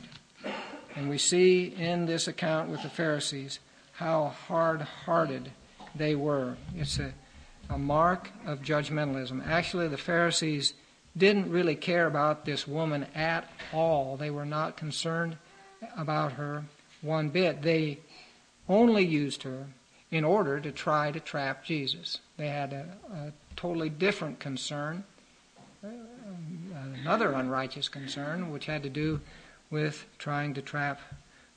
And 0.95 1.09
we 1.09 1.17
see 1.17 1.73
in 1.77 2.05
this 2.05 2.27
account 2.27 2.69
with 2.69 2.81
the 2.81 2.89
Pharisees 2.89 3.59
how 3.93 4.33
hard 4.47 4.81
hearted 4.81 5.51
they 5.95 6.15
were. 6.15 6.57
It's 6.75 6.99
a, 6.99 7.13
a 7.69 7.77
mark 7.77 8.29
of 8.45 8.61
judgmentalism. 8.61 9.45
Actually, 9.47 9.87
the 9.87 9.97
Pharisees 9.97 10.73
didn't 11.15 11.51
really 11.51 11.75
care 11.75 12.07
about 12.07 12.45
this 12.45 12.67
woman 12.67 13.05
at 13.13 13.49
all. 13.71 14.17
They 14.17 14.31
were 14.31 14.45
not 14.45 14.77
concerned 14.77 15.37
about 15.95 16.33
her 16.33 16.63
one 17.01 17.29
bit. 17.29 17.61
They 17.61 17.99
only 18.71 19.05
used 19.05 19.43
her 19.43 19.67
in 20.09 20.23
order 20.23 20.59
to 20.59 20.71
try 20.71 21.11
to 21.11 21.19
trap 21.19 21.63
Jesus. 21.63 22.19
They 22.37 22.47
had 22.47 22.73
a, 22.73 22.85
a 23.13 23.31
totally 23.55 23.89
different 23.89 24.39
concern, 24.39 25.03
uh, 25.83 25.87
another 27.01 27.31
unrighteous 27.33 27.89
concern, 27.89 28.51
which 28.51 28.65
had 28.65 28.83
to 28.83 28.89
do 28.89 29.21
with 29.69 30.05
trying 30.17 30.53
to 30.55 30.61
trap 30.61 30.99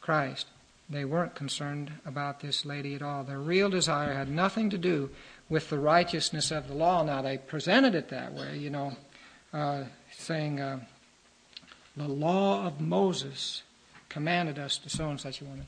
Christ. 0.01 0.47
They 0.89 1.05
weren't 1.05 1.35
concerned 1.35 1.93
about 2.05 2.41
this 2.41 2.65
lady 2.65 2.95
at 2.95 3.03
all. 3.03 3.25
Their 3.25 3.41
real 3.41 3.71
desire 3.71 4.13
had 4.13 4.29
nothing 4.29 4.71
to 4.71 4.79
do 4.79 5.11
with 5.49 5.71
the 5.71 5.79
righteousness 5.79 6.51
of 6.51 6.69
the 6.69 6.75
law. 6.75 7.03
Now, 7.03 7.23
they 7.23 7.39
presented 7.39 7.95
it 7.95 8.11
that 8.11 8.35
way, 8.35 8.59
you 8.59 8.71
know, 8.71 8.97
uh, 9.53 9.85
saying, 10.13 10.61
uh, 10.61 10.81
the 11.97 12.09
law 12.09 12.67
of 12.67 12.81
Moses 12.81 13.63
commanded 14.09 14.59
us 14.59 14.79
to 14.79 14.91
so 14.91 15.09
and 15.09 15.21
such 15.21 15.41
a 15.41 15.45
woman. 15.45 15.67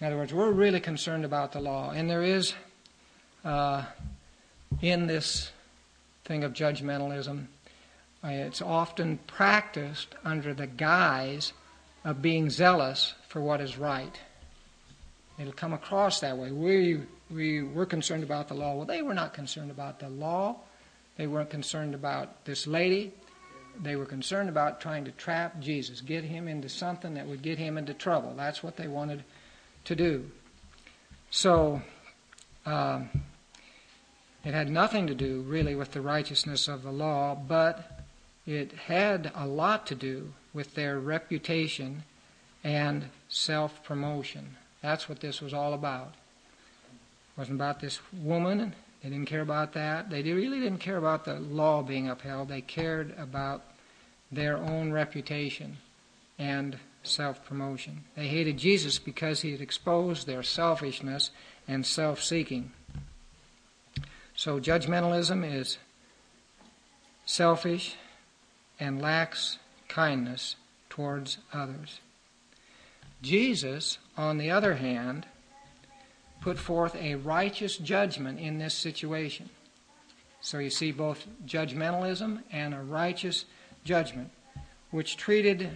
In 0.00 0.06
other 0.06 0.16
words, 0.16 0.32
we're 0.32 0.50
really 0.50 0.80
concerned 0.80 1.26
about 1.26 1.52
the 1.52 1.60
law. 1.60 1.90
And 1.90 2.08
there 2.08 2.22
is, 2.22 2.54
uh, 3.44 3.84
in 4.80 5.06
this 5.06 5.50
thing 6.24 6.42
of 6.42 6.54
judgmentalism, 6.54 7.44
uh, 8.24 8.28
it's 8.28 8.62
often 8.62 9.18
practiced 9.26 10.14
under 10.24 10.54
the 10.54 10.66
guise 10.66 11.52
of 12.02 12.22
being 12.22 12.48
zealous 12.48 13.14
for 13.28 13.42
what 13.42 13.60
is 13.60 13.76
right. 13.76 14.18
It'll 15.38 15.52
come 15.52 15.74
across 15.74 16.20
that 16.20 16.38
way. 16.38 16.50
We, 16.50 17.02
we 17.30 17.62
were 17.62 17.86
concerned 17.86 18.22
about 18.22 18.48
the 18.48 18.54
law. 18.54 18.76
Well, 18.76 18.86
they 18.86 19.02
were 19.02 19.14
not 19.14 19.34
concerned 19.34 19.70
about 19.70 20.00
the 20.00 20.08
law. 20.08 20.56
They 21.16 21.26
weren't 21.26 21.50
concerned 21.50 21.94
about 21.94 22.46
this 22.46 22.66
lady. 22.66 23.12
They 23.82 23.96
were 23.96 24.06
concerned 24.06 24.48
about 24.48 24.80
trying 24.80 25.04
to 25.04 25.10
trap 25.12 25.60
Jesus, 25.60 26.00
get 26.00 26.24
him 26.24 26.48
into 26.48 26.70
something 26.70 27.14
that 27.14 27.26
would 27.26 27.42
get 27.42 27.58
him 27.58 27.76
into 27.76 27.92
trouble. 27.92 28.32
That's 28.34 28.62
what 28.62 28.76
they 28.76 28.88
wanted 28.88 29.24
to 29.84 29.96
do. 29.96 30.30
So, 31.30 31.82
um, 32.66 33.08
it 34.44 34.54
had 34.54 34.70
nothing 34.70 35.06
to 35.06 35.14
do 35.14 35.42
really 35.42 35.74
with 35.74 35.92
the 35.92 36.00
righteousness 36.00 36.66
of 36.66 36.82
the 36.82 36.90
law, 36.90 37.34
but 37.34 38.04
it 38.46 38.72
had 38.72 39.30
a 39.34 39.46
lot 39.46 39.86
to 39.88 39.94
do 39.94 40.32
with 40.54 40.74
their 40.74 40.98
reputation 40.98 42.04
and 42.64 43.06
self 43.28 43.84
promotion. 43.84 44.56
That's 44.82 45.08
what 45.08 45.20
this 45.20 45.40
was 45.40 45.52
all 45.52 45.74
about. 45.74 46.14
It 46.14 47.38
wasn't 47.38 47.58
about 47.58 47.80
this 47.80 48.00
woman. 48.12 48.74
They 49.02 49.10
didn't 49.10 49.28
care 49.28 49.42
about 49.42 49.72
that. 49.74 50.10
They 50.10 50.22
really 50.22 50.60
didn't 50.60 50.78
care 50.78 50.96
about 50.96 51.24
the 51.24 51.34
law 51.34 51.82
being 51.82 52.08
upheld. 52.08 52.48
They 52.48 52.60
cared 52.60 53.14
about 53.18 53.62
their 54.32 54.56
own 54.56 54.92
reputation 54.92 55.78
and 56.38 56.78
self 57.02 57.44
promotion. 57.44 58.04
They 58.16 58.28
hated 58.28 58.58
Jesus 58.58 58.98
because 58.98 59.40
he 59.40 59.52
had 59.52 59.60
exposed 59.60 60.26
their 60.26 60.42
selfishness 60.42 61.30
and 61.66 61.84
self 61.84 62.22
seeking. 62.22 62.72
So 64.34 64.60
judgmentalism 64.60 65.50
is 65.54 65.78
selfish 67.26 67.96
and 68.78 69.00
lacks 69.00 69.58
kindness 69.88 70.56
towards 70.88 71.38
others. 71.52 72.00
Jesus, 73.22 73.98
on 74.16 74.38
the 74.38 74.50
other 74.50 74.76
hand, 74.76 75.26
put 76.40 76.58
forth 76.58 76.96
a 76.96 77.16
righteous 77.16 77.76
judgment 77.76 78.40
in 78.40 78.58
this 78.58 78.74
situation. 78.74 79.50
So 80.40 80.58
you 80.58 80.70
see 80.70 80.90
both 80.90 81.26
judgmentalism 81.46 82.42
and 82.50 82.72
a 82.72 82.80
righteous 82.80 83.44
judgment, 83.84 84.30
which 84.90 85.18
treated 85.18 85.70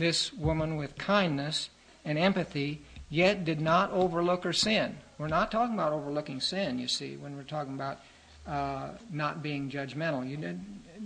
this 0.00 0.32
woman 0.32 0.76
with 0.76 0.98
kindness 0.98 1.70
and 2.04 2.18
empathy, 2.18 2.82
yet 3.08 3.44
did 3.44 3.60
not 3.60 3.92
overlook 3.92 4.42
her 4.42 4.52
sin. 4.52 4.96
We're 5.18 5.28
not 5.28 5.52
talking 5.52 5.74
about 5.74 5.92
overlooking 5.92 6.40
sin, 6.40 6.80
you 6.80 6.88
see, 6.88 7.16
when 7.16 7.36
we're 7.36 7.44
talking 7.44 7.74
about 7.74 8.00
uh, 8.46 8.88
not 9.12 9.42
being 9.42 9.70
judgmental. 9.70 10.28
Did, 10.40 10.60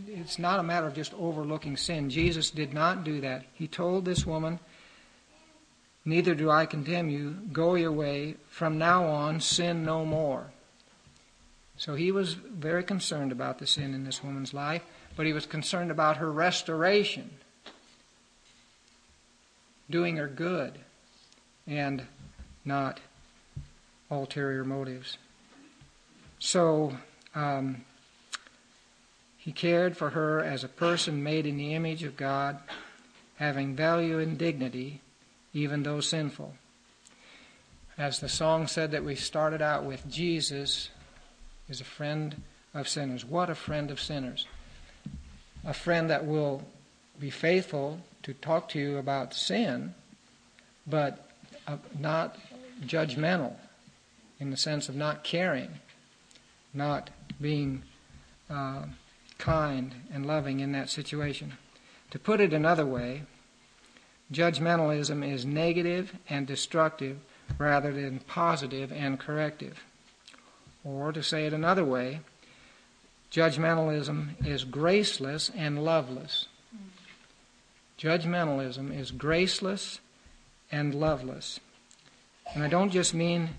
it's 0.09 0.39
not 0.39 0.61
a 0.61 0.63
matter 0.63 0.87
of 0.87 0.95
just 0.95 1.13
overlooking 1.15 1.77
sin. 1.77 2.09
Jesus 2.09 2.51
did 2.51 2.73
not 2.73 3.05
do 3.05 3.21
that. 3.21 3.45
He 3.53 3.67
told 3.67 4.05
this 4.05 4.25
woman, 4.25 4.59
Neither 6.07 6.35
do 6.35 6.51
I 6.51 6.67
condemn 6.67 7.09
you. 7.09 7.37
Go 7.53 7.75
your 7.75 7.93
way. 7.93 8.37
From 8.49 8.79
now 8.79 9.07
on, 9.07 9.41
sin 9.41 9.85
no 9.85 10.05
more. 10.05 10.53
So 11.77 11.95
he 11.95 12.13
was 12.13 12.35
very 12.35 12.85
concerned 12.85 13.33
about 13.33 13.59
the 13.59 13.67
sin 13.67 13.95
in 13.95 14.05
this 14.05 14.23
woman's 14.23 14.55
life, 14.55 14.83
but 15.17 15.27
he 15.27 15.33
was 15.33 15.47
concerned 15.47 15.91
about 15.91 16.19
her 16.19 16.31
restoration, 16.31 17.31
doing 19.91 20.17
her 20.17 20.29
good, 20.29 20.79
and 21.67 22.07
not 22.65 23.01
ulterior 24.11 24.65
motives. 24.65 25.19
So 26.39 26.97
um, 27.35 27.85
he 29.37 29.53
cared 29.53 29.97
for 29.97 30.11
her 30.11 30.41
as 30.41 30.65
a 30.65 30.69
person 30.69 31.23
made 31.23 31.47
in 31.47 31.57
the 31.57 31.75
image 31.75 32.03
of 32.03 32.17
God, 32.17 32.59
having 33.37 33.75
value 33.75 34.19
and 34.19 34.39
dignity 34.39 35.01
even 35.55 35.85
though 35.85 36.01
sinful. 36.01 36.53
As 37.97 38.19
the 38.19 38.29
song 38.29 38.67
said 38.67 38.91
that 38.91 39.05
we 39.05 39.15
started 39.15 39.63
out 39.63 39.85
with, 39.85 40.11
Jesus 40.11 40.91
is 41.69 41.81
a 41.81 41.85
friend 41.85 42.43
of 42.75 42.89
sinners. 42.89 43.25
What 43.25 43.49
a 43.49 43.55
friend 43.55 43.91
of 43.91 44.01
sinners! 44.01 44.47
A 45.65 45.73
friend 45.73 46.11
that 46.11 46.27
will 46.27 46.63
be 47.21 47.31
faithful 47.31 48.01
to 48.25 48.35
talk 48.35 48.69
to 48.71 48.79
you 48.79 48.99
about 48.99 49.35
sin, 49.35 49.95
but 50.87 51.31
uh, 51.67 51.77
not 51.99 52.37
judgmental 52.85 53.55
in 54.41 54.51
the 54.51 54.57
sense 54.57 54.89
of 54.89 54.97
not 54.97 55.25
caring, 55.25 55.71
not 56.75 57.11
being 57.41 57.83
uh, 58.51 58.83
kind 59.39 59.95
and 60.13 60.27
loving 60.27 60.61
in 60.61 60.73
that 60.73 60.91
situation. 60.91 61.55
To 62.11 62.19
put 62.19 62.41
it 62.41 62.53
another 62.53 62.85
way, 62.85 63.23
Judgmentalism 64.33 65.33
is 65.33 65.45
negative 65.45 66.17
and 66.29 66.47
destructive 66.47 67.19
rather 67.59 67.93
than 67.93 68.21
positive 68.21 68.91
and 68.91 69.21
corrective. 69.21 69.85
Or 70.83 71.13
to 71.13 71.23
say 71.23 71.47
it 71.47 71.53
another 71.53 71.85
way, 71.85 72.21
judgmentalism 73.31 74.47
is 74.47 74.65
graceless 74.65 75.51
and 75.55 75.85
loveless. 75.85 76.49
Judgmentalism 77.99 78.97
is 78.99 79.11
graceless 79.11 80.01
and 80.71 80.95
loveless. 80.95 81.61
And 82.55 82.63
I 82.63 82.69
don't 82.69 82.91
just 82.91 83.15
mean 83.15 83.51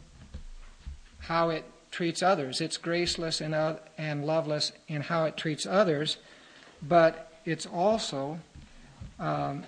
how 1.19 1.49
it 1.49 1.65
treats 1.91 2.21
others, 2.21 2.59
it's 2.59 2.77
graceless 2.77 3.39
and, 3.41 3.55
uh, 3.55 3.77
and 3.97 4.25
loveless 4.25 4.73
in 4.87 5.01
how 5.01 5.25
it 5.25 5.37
treats 5.37 5.65
others, 5.65 6.17
but 6.81 7.31
it's 7.45 7.65
also 7.65 8.39
um, 9.17 9.63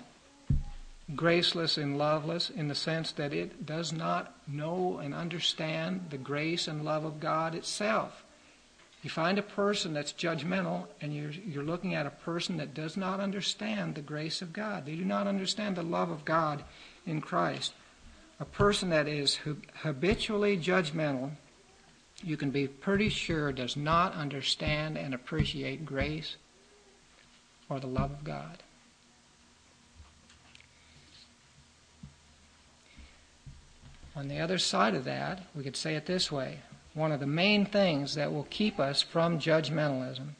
graceless 1.16 1.78
and 1.78 1.96
loveless 1.96 2.50
in 2.50 2.68
the 2.68 2.74
sense 2.74 3.12
that 3.12 3.32
it 3.32 3.64
does 3.64 3.92
not 3.92 4.34
know 4.46 5.00
and 5.02 5.14
understand 5.14 6.06
the 6.10 6.18
grace 6.18 6.68
and 6.68 6.84
love 6.84 7.04
of 7.04 7.18
God 7.18 7.54
itself. 7.54 8.24
You 9.02 9.10
find 9.10 9.38
a 9.38 9.42
person 9.42 9.94
that's 9.94 10.12
judgmental, 10.12 10.86
and 11.00 11.14
you're, 11.14 11.30
you're 11.30 11.62
looking 11.62 11.94
at 11.94 12.06
a 12.06 12.10
person 12.10 12.56
that 12.56 12.74
does 12.74 12.96
not 12.96 13.20
understand 13.20 13.94
the 13.94 14.00
grace 14.00 14.42
of 14.42 14.52
God. 14.52 14.86
They 14.86 14.96
do 14.96 15.04
not 15.04 15.28
understand 15.28 15.76
the 15.76 15.84
love 15.84 16.10
of 16.10 16.24
God 16.24 16.64
in 17.06 17.20
Christ. 17.20 17.74
A 18.40 18.44
person 18.44 18.90
that 18.90 19.06
is 19.06 19.38
habitually 19.82 20.56
judgmental, 20.58 21.30
you 22.24 22.36
can 22.36 22.50
be 22.50 22.66
pretty 22.66 23.08
sure 23.08 23.52
does 23.52 23.76
not 23.76 24.14
understand 24.14 24.98
and 24.98 25.14
appreciate 25.14 25.86
grace 25.86 26.36
or 27.68 27.78
the 27.78 27.86
love 27.86 28.10
of 28.10 28.24
God. 28.24 28.62
On 34.16 34.26
the 34.26 34.40
other 34.40 34.58
side 34.58 34.96
of 34.96 35.04
that, 35.04 35.44
we 35.54 35.62
could 35.62 35.76
say 35.76 35.94
it 35.94 36.06
this 36.06 36.32
way 36.32 36.58
one 36.98 37.12
of 37.12 37.20
the 37.20 37.26
main 37.26 37.64
things 37.64 38.14
that 38.16 38.32
will 38.32 38.46
keep 38.50 38.80
us 38.80 39.00
from 39.00 39.38
judgmentalism 39.38 40.30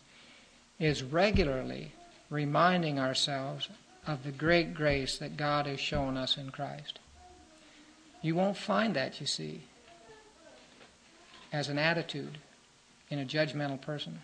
is 0.79 1.03
regularly 1.03 1.93
reminding 2.31 2.99
ourselves 2.99 3.69
of 4.07 4.25
the 4.25 4.33
great 4.33 4.75
grace 4.75 5.19
that 5.19 5.37
God 5.37 5.67
has 5.67 5.81
shown 5.81 6.17
us 6.17 6.37
in 6.37 6.51
Christ. 6.51 6.99
You 8.23 8.35
won't 8.35 8.57
find 8.57 8.97
that, 8.97 9.21
you 9.21 9.27
see, 9.27 9.63
as 11.53 11.69
an 11.69 11.79
attitude 11.79 12.39
in 13.11 13.19
a 13.19 13.25
judgmental 13.25 13.81
person. 13.81 14.19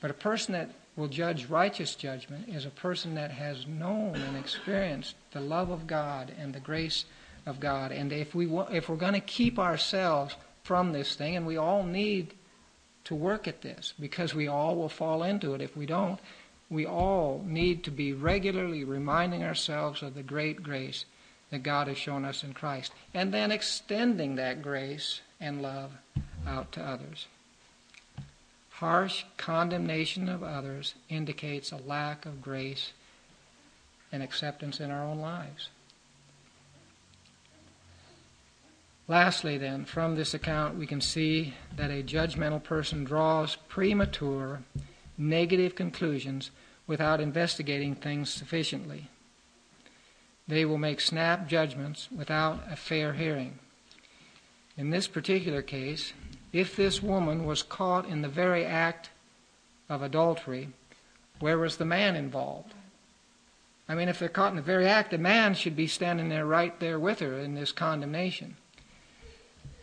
But 0.00 0.10
a 0.10 0.14
person 0.14 0.52
that 0.52 0.70
will 0.96 1.08
judge 1.08 1.46
righteous 1.46 1.94
judgment 1.94 2.48
is 2.48 2.66
a 2.66 2.70
person 2.70 3.14
that 3.14 3.30
has 3.30 3.66
known 3.66 4.16
and 4.16 4.36
experienced 4.36 5.14
the 5.32 5.40
love 5.40 5.70
of 5.70 5.86
God 5.86 6.32
and 6.38 6.52
the 6.52 6.60
grace 6.60 7.04
of 7.44 7.60
God. 7.60 7.92
And 7.92 8.12
if, 8.12 8.34
we, 8.34 8.46
if 8.70 8.88
we're 8.88 8.96
going 8.96 9.14
to 9.14 9.20
keep 9.20 9.58
ourselves 9.58 10.34
from 10.66 10.92
this 10.92 11.14
thing, 11.14 11.36
and 11.36 11.46
we 11.46 11.56
all 11.56 11.84
need 11.84 12.34
to 13.04 13.14
work 13.14 13.46
at 13.46 13.62
this 13.62 13.94
because 14.00 14.34
we 14.34 14.48
all 14.48 14.74
will 14.74 14.88
fall 14.88 15.22
into 15.22 15.54
it 15.54 15.60
if 15.60 15.76
we 15.76 15.86
don't, 15.86 16.18
we 16.68 16.84
all 16.84 17.40
need 17.46 17.84
to 17.84 17.90
be 17.92 18.12
regularly 18.12 18.82
reminding 18.82 19.44
ourselves 19.44 20.02
of 20.02 20.14
the 20.14 20.24
great 20.24 20.64
grace 20.64 21.04
that 21.50 21.62
God 21.62 21.86
has 21.86 21.96
shown 21.96 22.24
us 22.24 22.42
in 22.42 22.52
Christ, 22.52 22.92
and 23.14 23.32
then 23.32 23.52
extending 23.52 24.34
that 24.34 24.60
grace 24.60 25.20
and 25.40 25.62
love 25.62 25.92
out 26.44 26.72
to 26.72 26.82
others. 26.82 27.28
Harsh 28.70 29.24
condemnation 29.36 30.28
of 30.28 30.42
others 30.42 30.96
indicates 31.08 31.70
a 31.70 31.76
lack 31.76 32.26
of 32.26 32.42
grace 32.42 32.92
and 34.10 34.20
acceptance 34.20 34.80
in 34.80 34.90
our 34.90 35.04
own 35.04 35.20
lives. 35.20 35.68
Lastly, 39.08 39.56
then, 39.56 39.84
from 39.84 40.16
this 40.16 40.34
account, 40.34 40.76
we 40.76 40.86
can 40.86 41.00
see 41.00 41.54
that 41.76 41.90
a 41.90 42.02
judgmental 42.02 42.62
person 42.62 43.04
draws 43.04 43.54
premature, 43.68 44.62
negative 45.16 45.76
conclusions 45.76 46.50
without 46.88 47.20
investigating 47.20 47.94
things 47.94 48.32
sufficiently. 48.32 49.08
They 50.48 50.64
will 50.64 50.78
make 50.78 51.00
snap 51.00 51.48
judgments 51.48 52.08
without 52.10 52.60
a 52.68 52.76
fair 52.76 53.12
hearing. 53.12 53.58
In 54.76 54.90
this 54.90 55.06
particular 55.06 55.62
case, 55.62 56.12
if 56.52 56.74
this 56.74 57.02
woman 57.02 57.46
was 57.46 57.62
caught 57.62 58.08
in 58.08 58.22
the 58.22 58.28
very 58.28 58.64
act 58.64 59.10
of 59.88 60.02
adultery, 60.02 60.68
where 61.38 61.58
was 61.58 61.76
the 61.76 61.84
man 61.84 62.16
involved? 62.16 62.74
I 63.88 63.94
mean, 63.94 64.08
if 64.08 64.18
they're 64.18 64.28
caught 64.28 64.50
in 64.50 64.56
the 64.56 64.62
very 64.62 64.88
act, 64.88 65.12
the 65.12 65.18
man 65.18 65.54
should 65.54 65.76
be 65.76 65.86
standing 65.86 66.28
there 66.28 66.46
right 66.46 66.78
there 66.80 66.98
with 66.98 67.20
her 67.20 67.38
in 67.38 67.54
this 67.54 67.70
condemnation. 67.70 68.56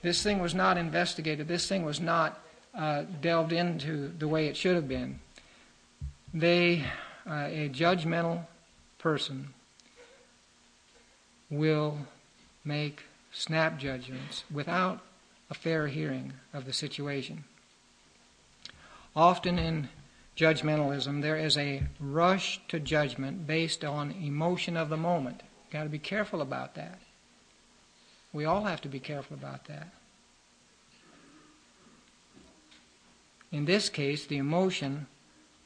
This 0.03 0.21
thing 0.21 0.39
was 0.39 0.53
not 0.53 0.77
investigated. 0.77 1.47
This 1.47 1.67
thing 1.67 1.83
was 1.83 2.01
not 2.01 2.39
uh, 2.75 3.03
delved 3.21 3.53
into 3.53 4.11
the 4.19 4.27
way 4.27 4.47
it 4.47 4.57
should 4.57 4.75
have 4.75 4.87
been. 4.87 5.19
They, 6.33 6.83
uh, 7.25 7.47
a 7.49 7.69
judgmental 7.69 8.45
person, 8.99 9.53
will 11.49 11.99
make 12.65 13.03
snap 13.31 13.79
judgments 13.79 14.43
without 14.53 14.99
a 15.49 15.53
fair 15.53 15.87
hearing 15.87 16.33
of 16.53 16.65
the 16.65 16.73
situation. 16.73 17.45
Often 19.15 19.57
in 19.57 19.89
judgmentalism, 20.35 21.21
there 21.21 21.37
is 21.37 21.57
a 21.57 21.83
rush 21.99 22.59
to 22.67 22.79
judgment 22.79 23.47
based 23.47 23.85
on 23.85 24.11
emotion 24.11 24.75
of 24.75 24.89
the 24.89 24.97
moment. 24.97 25.43
You've 25.65 25.73
got 25.73 25.83
to 25.83 25.89
be 25.89 25.99
careful 25.99 26.41
about 26.41 26.75
that. 26.75 26.99
We 28.33 28.45
all 28.45 28.63
have 28.65 28.81
to 28.81 28.89
be 28.89 28.99
careful 28.99 29.37
about 29.37 29.65
that. 29.65 29.87
In 33.51 33.65
this 33.65 33.87
case, 33.87 34.25
the 34.25 34.37
emotion 34.37 35.05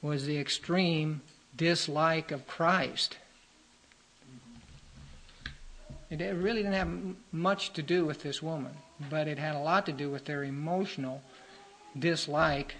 was 0.01 0.25
the 0.25 0.37
extreme 0.37 1.21
dislike 1.55 2.31
of 2.31 2.45
Christ. 2.45 3.17
It 6.09 6.19
really 6.19 6.63
didn't 6.63 6.73
have 6.73 7.15
much 7.31 7.73
to 7.73 7.81
do 7.81 8.05
with 8.05 8.23
this 8.23 8.43
woman, 8.43 8.73
but 9.09 9.27
it 9.27 9.37
had 9.37 9.55
a 9.55 9.59
lot 9.59 9.85
to 9.85 9.91
do 9.91 10.09
with 10.09 10.25
their 10.25 10.43
emotional 10.43 11.21
dislike, 11.97 12.75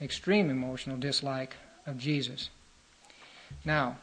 extreme 0.00 0.50
emotional 0.50 0.96
dislike 0.96 1.56
of 1.86 1.98
Jesus. 1.98 2.50
Now, 3.64 3.98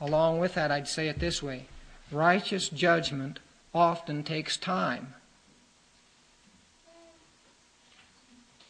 along 0.00 0.38
with 0.38 0.54
that, 0.54 0.70
I'd 0.70 0.88
say 0.88 1.08
it 1.08 1.18
this 1.18 1.42
way 1.42 1.66
righteous 2.10 2.68
judgment 2.68 3.38
often 3.74 4.22
takes 4.22 4.56
time. 4.56 5.14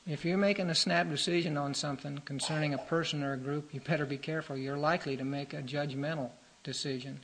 If 0.07 0.25
you're 0.25 0.37
making 0.37 0.69
a 0.69 0.75
snap 0.75 1.09
decision 1.09 1.57
on 1.57 1.75
something 1.75 2.19
concerning 2.25 2.75
a 2.75 2.79
person 2.79 3.23
or 3.23 3.35
a 3.35 3.39
group, 3.39 3.73
you 3.73 3.81
better 3.81 4.05
be 4.05 4.17
careful. 4.17 4.57
You're 4.57 4.77
likely 4.77 5.17
to 5.17 5.25
make 5.25 5.55
a 5.55 5.63
judgmental 5.63 6.31
decision. 6.65 7.21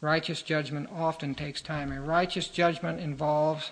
Righteous 0.00 0.42
judgment 0.42 0.88
often 0.92 1.34
takes 1.34 1.60
time. 1.60 1.92
A 1.92 2.00
righteous 2.00 2.48
judgment 2.48 3.00
involves 3.00 3.70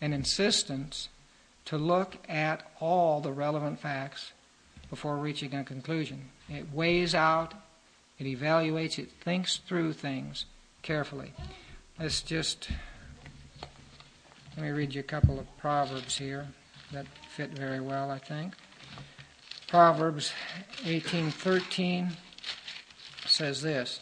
an 0.00 0.12
insistence 0.14 1.08
to 1.66 1.76
look 1.76 2.16
at 2.28 2.62
all 2.80 3.20
the 3.20 3.32
relevant 3.32 3.78
facts 3.78 4.32
before 4.88 5.16
reaching 5.16 5.54
a 5.54 5.64
conclusion. 5.64 6.30
It 6.48 6.72
weighs 6.72 7.14
out, 7.14 7.52
it 8.18 8.24
evaluates, 8.24 8.98
it 8.98 9.10
thinks 9.20 9.58
through 9.58 9.92
things 9.92 10.46
carefully. 10.82 11.32
Let's 11.98 12.22
just 12.22 12.68
let 14.56 14.64
me 14.64 14.70
read 14.70 14.94
you 14.94 15.00
a 15.00 15.04
couple 15.04 15.38
of 15.38 15.46
proverbs 15.58 16.18
here 16.18 16.48
that 16.92 17.06
fit 17.34 17.50
very 17.50 17.80
well, 17.80 18.10
I 18.10 18.18
think. 18.18 18.54
Proverbs 19.68 20.32
18:13 20.82 22.16
says 23.26 23.62
this: 23.62 24.00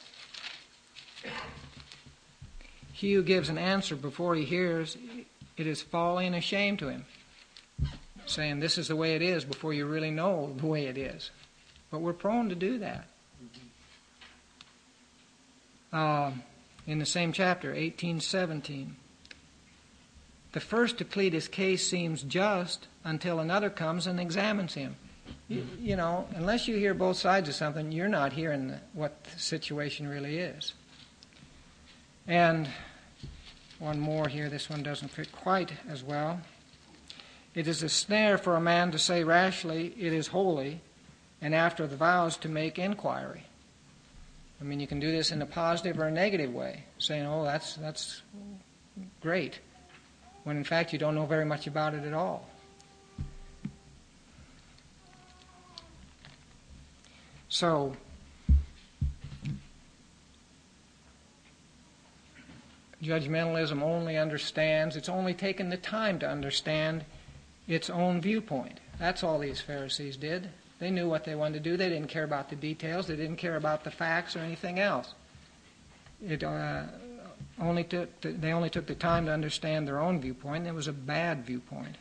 He 2.92 3.12
who 3.12 3.22
gives 3.22 3.48
an 3.48 3.58
answer 3.58 3.94
before 3.94 4.34
he 4.34 4.44
hears, 4.44 4.96
it 5.56 5.66
is 5.66 5.82
folly 5.82 6.26
and 6.26 6.34
a 6.34 6.40
shame 6.40 6.76
to 6.78 6.88
him. 6.88 7.04
Saying 8.26 8.60
this 8.60 8.78
is 8.78 8.88
the 8.88 8.96
way 8.96 9.14
it 9.14 9.22
is 9.22 9.44
before 9.44 9.72
you 9.72 9.86
really 9.86 10.10
know 10.10 10.54
the 10.56 10.66
way 10.66 10.86
it 10.86 10.96
is. 10.96 11.30
But 11.90 12.00
we're 12.00 12.12
prone 12.12 12.48
to 12.48 12.54
do 12.54 12.78
that. 12.78 13.08
Uh, 15.92 16.32
in 16.88 16.98
the 16.98 17.06
same 17.06 17.32
chapter, 17.32 17.68
1817. 17.68 18.96
The 20.52 20.60
first 20.60 20.96
to 20.98 21.04
plead 21.04 21.34
his 21.34 21.46
case 21.46 21.86
seems 21.86 22.22
just 22.22 22.88
until 23.04 23.38
another 23.38 23.68
comes 23.68 24.06
and 24.06 24.18
examines 24.18 24.72
him. 24.72 24.96
You, 25.48 25.66
you 25.78 25.96
know, 25.96 26.26
unless 26.34 26.66
you 26.66 26.76
hear 26.76 26.94
both 26.94 27.18
sides 27.18 27.46
of 27.50 27.54
something, 27.54 27.92
you're 27.92 28.08
not 28.08 28.32
hearing 28.32 28.74
what 28.94 29.22
the 29.24 29.38
situation 29.38 30.08
really 30.08 30.38
is. 30.38 30.72
And 32.26 32.66
one 33.78 34.00
more 34.00 34.26
here, 34.26 34.48
this 34.48 34.70
one 34.70 34.82
doesn't 34.82 35.08
fit 35.08 35.30
quite 35.30 35.72
as 35.90 36.02
well. 36.02 36.40
It 37.54 37.68
is 37.68 37.82
a 37.82 37.90
snare 37.90 38.38
for 38.38 38.56
a 38.56 38.60
man 38.60 38.92
to 38.92 38.98
say 38.98 39.24
rashly, 39.24 39.94
It 39.98 40.14
is 40.14 40.28
holy, 40.28 40.80
and 41.42 41.54
after 41.54 41.86
the 41.86 41.96
vows 41.96 42.38
to 42.38 42.48
make 42.48 42.78
inquiry. 42.78 43.44
I 44.60 44.64
mean, 44.64 44.80
you 44.80 44.86
can 44.86 45.00
do 45.00 45.12
this 45.12 45.30
in 45.30 45.40
a 45.40 45.46
positive 45.46 45.98
or 45.98 46.06
a 46.06 46.10
negative 46.10 46.52
way, 46.52 46.84
saying, 46.98 47.26
Oh, 47.26 47.44
that's, 47.44 47.74
that's 47.76 48.22
great 49.20 49.60
when 50.48 50.56
in 50.56 50.64
fact 50.64 50.94
you 50.94 50.98
don't 50.98 51.14
know 51.14 51.26
very 51.26 51.44
much 51.44 51.66
about 51.66 51.92
it 51.92 52.04
at 52.04 52.14
all. 52.14 52.48
So, 57.50 57.94
judgmentalism 63.02 63.82
only 63.82 64.16
understands, 64.16 64.96
it's 64.96 65.10
only 65.10 65.34
taken 65.34 65.68
the 65.68 65.76
time 65.76 66.18
to 66.20 66.28
understand 66.28 67.04
its 67.66 67.90
own 67.90 68.20
viewpoint. 68.20 68.80
That's 68.98 69.22
all 69.22 69.38
these 69.38 69.60
Pharisees 69.60 70.16
did. 70.16 70.48
They 70.78 70.90
knew 70.90 71.08
what 71.08 71.24
they 71.24 71.34
wanted 71.34 71.64
to 71.64 71.70
do. 71.70 71.76
They 71.76 71.88
didn't 71.88 72.08
care 72.08 72.24
about 72.24 72.50
the 72.50 72.56
details. 72.56 73.06
They 73.06 73.16
didn't 73.16 73.36
care 73.36 73.56
about 73.56 73.84
the 73.84 73.90
facts 73.90 74.36
or 74.36 74.40
anything 74.40 74.78
else. 74.78 75.14
It, 76.24 76.44
uh, 76.44 76.84
only 77.60 77.84
took, 77.84 78.08
they 78.20 78.52
only 78.52 78.70
took 78.70 78.86
the 78.86 78.94
time 78.94 79.26
to 79.26 79.32
understand 79.32 79.86
their 79.86 80.00
own 80.00 80.20
viewpoint, 80.20 80.58
and 80.58 80.68
it 80.68 80.74
was 80.74 80.88
a 80.88 80.92
bad 80.92 81.44
viewpoint. 81.44 81.96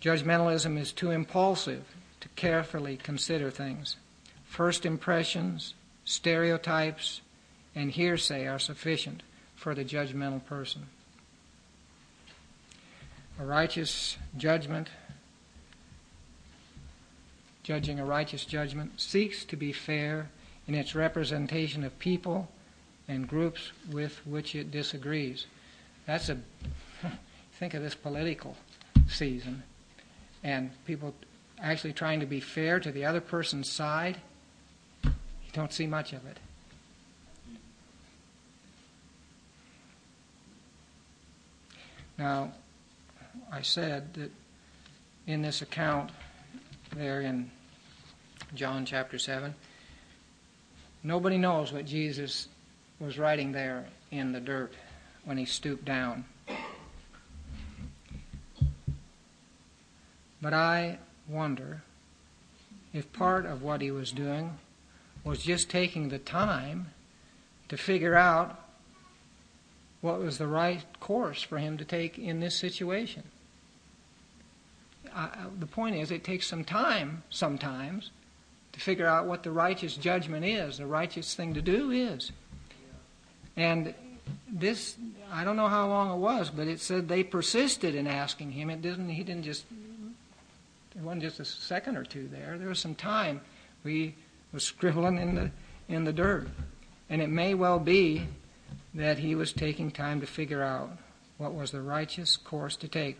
Judgmentalism 0.00 0.78
is 0.78 0.92
too 0.92 1.10
impulsive 1.10 1.84
to 2.20 2.28
carefully 2.30 2.96
consider 2.96 3.50
things. 3.50 3.96
First 4.44 4.86
impressions, 4.86 5.74
stereotypes, 6.04 7.20
and 7.74 7.90
hearsay 7.90 8.46
are 8.46 8.58
sufficient 8.58 9.22
for 9.54 9.74
the 9.74 9.84
judgmental 9.84 10.44
person. 10.44 10.86
A 13.38 13.44
righteous 13.44 14.16
judgment, 14.36 14.88
judging 17.66 17.98
a 17.98 18.04
righteous 18.04 18.44
judgment, 18.44 18.92
seeks 18.96 19.44
to 19.44 19.56
be 19.56 19.72
fair 19.72 20.30
in 20.68 20.74
its 20.74 20.94
representation 20.94 21.82
of 21.82 21.98
people 21.98 22.48
and 23.08 23.26
groups 23.26 23.72
with 23.90 24.24
which 24.24 24.54
it 24.54 24.70
disagrees. 24.70 25.46
That's 26.06 26.28
a 26.28 26.38
think 27.58 27.74
of 27.74 27.82
this 27.82 27.96
political 27.96 28.56
season 29.08 29.64
and 30.44 30.70
people 30.84 31.12
actually 31.60 31.92
trying 31.92 32.20
to 32.20 32.26
be 32.26 32.38
fair 32.38 32.78
to 32.78 32.92
the 32.92 33.04
other 33.04 33.20
person's 33.20 33.68
side. 33.68 34.20
You 35.02 35.10
don't 35.52 35.72
see 35.72 35.88
much 35.88 36.12
of 36.12 36.24
it. 36.24 36.38
Now, 42.16 42.52
I 43.50 43.62
said 43.62 44.14
that 44.14 44.30
in 45.26 45.42
this 45.42 45.62
account 45.62 46.12
there 46.94 47.22
in 47.22 47.50
John 48.54 48.86
chapter 48.86 49.18
7, 49.18 49.54
nobody 51.02 51.36
knows 51.36 51.72
what 51.72 51.84
Jesus 51.84 52.48
was 53.00 53.18
writing 53.18 53.52
there 53.52 53.86
in 54.10 54.32
the 54.32 54.40
dirt 54.40 54.72
when 55.24 55.36
he 55.36 55.44
stooped 55.44 55.84
down. 55.84 56.24
But 60.40 60.54
I 60.54 60.98
wonder 61.28 61.82
if 62.94 63.12
part 63.12 63.46
of 63.46 63.62
what 63.62 63.80
he 63.80 63.90
was 63.90 64.12
doing 64.12 64.58
was 65.24 65.42
just 65.42 65.68
taking 65.68 66.08
the 66.08 66.18
time 66.18 66.92
to 67.68 67.76
figure 67.76 68.14
out 68.14 68.62
what 70.00 70.20
was 70.20 70.38
the 70.38 70.46
right 70.46 70.84
course 71.00 71.42
for 71.42 71.58
him 71.58 71.76
to 71.78 71.84
take 71.84 72.16
in 72.16 72.38
this 72.38 72.54
situation. 72.54 73.24
I, 75.12 75.30
the 75.58 75.66
point 75.66 75.96
is, 75.96 76.10
it 76.10 76.22
takes 76.22 76.46
some 76.46 76.64
time 76.64 77.24
sometimes 77.28 78.10
to 78.76 78.82
figure 78.82 79.06
out 79.06 79.26
what 79.26 79.42
the 79.42 79.50
righteous 79.50 79.96
judgment 79.96 80.44
is, 80.44 80.76
the 80.76 80.86
righteous 80.86 81.34
thing 81.34 81.54
to 81.54 81.62
do 81.62 81.90
is. 81.90 82.30
And 83.56 83.94
this, 84.46 84.96
I 85.32 85.44
don't 85.44 85.56
know 85.56 85.68
how 85.68 85.88
long 85.88 86.10
it 86.10 86.20
was, 86.20 86.50
but 86.50 86.68
it 86.68 86.80
said 86.80 87.08
they 87.08 87.24
persisted 87.24 87.94
in 87.94 88.06
asking 88.06 88.52
him. 88.52 88.68
It 88.68 88.82
didn't. 88.82 89.08
He 89.08 89.24
didn't 89.24 89.44
just. 89.44 89.64
It 90.94 91.02
wasn't 91.02 91.22
just 91.22 91.40
a 91.40 91.44
second 91.44 91.96
or 91.96 92.04
two 92.04 92.28
there. 92.28 92.58
There 92.58 92.68
was 92.68 92.78
some 92.78 92.94
time. 92.94 93.40
We 93.82 94.14
was 94.52 94.62
scribbling 94.62 95.18
in 95.18 95.34
the 95.34 95.50
in 95.88 96.04
the 96.04 96.12
dirt, 96.12 96.48
and 97.08 97.22
it 97.22 97.30
may 97.30 97.54
well 97.54 97.78
be 97.78 98.26
that 98.92 99.18
he 99.18 99.34
was 99.34 99.52
taking 99.54 99.90
time 99.90 100.20
to 100.20 100.26
figure 100.26 100.62
out 100.62 100.90
what 101.38 101.54
was 101.54 101.70
the 101.70 101.80
righteous 101.80 102.36
course 102.36 102.76
to 102.76 102.88
take, 102.88 103.18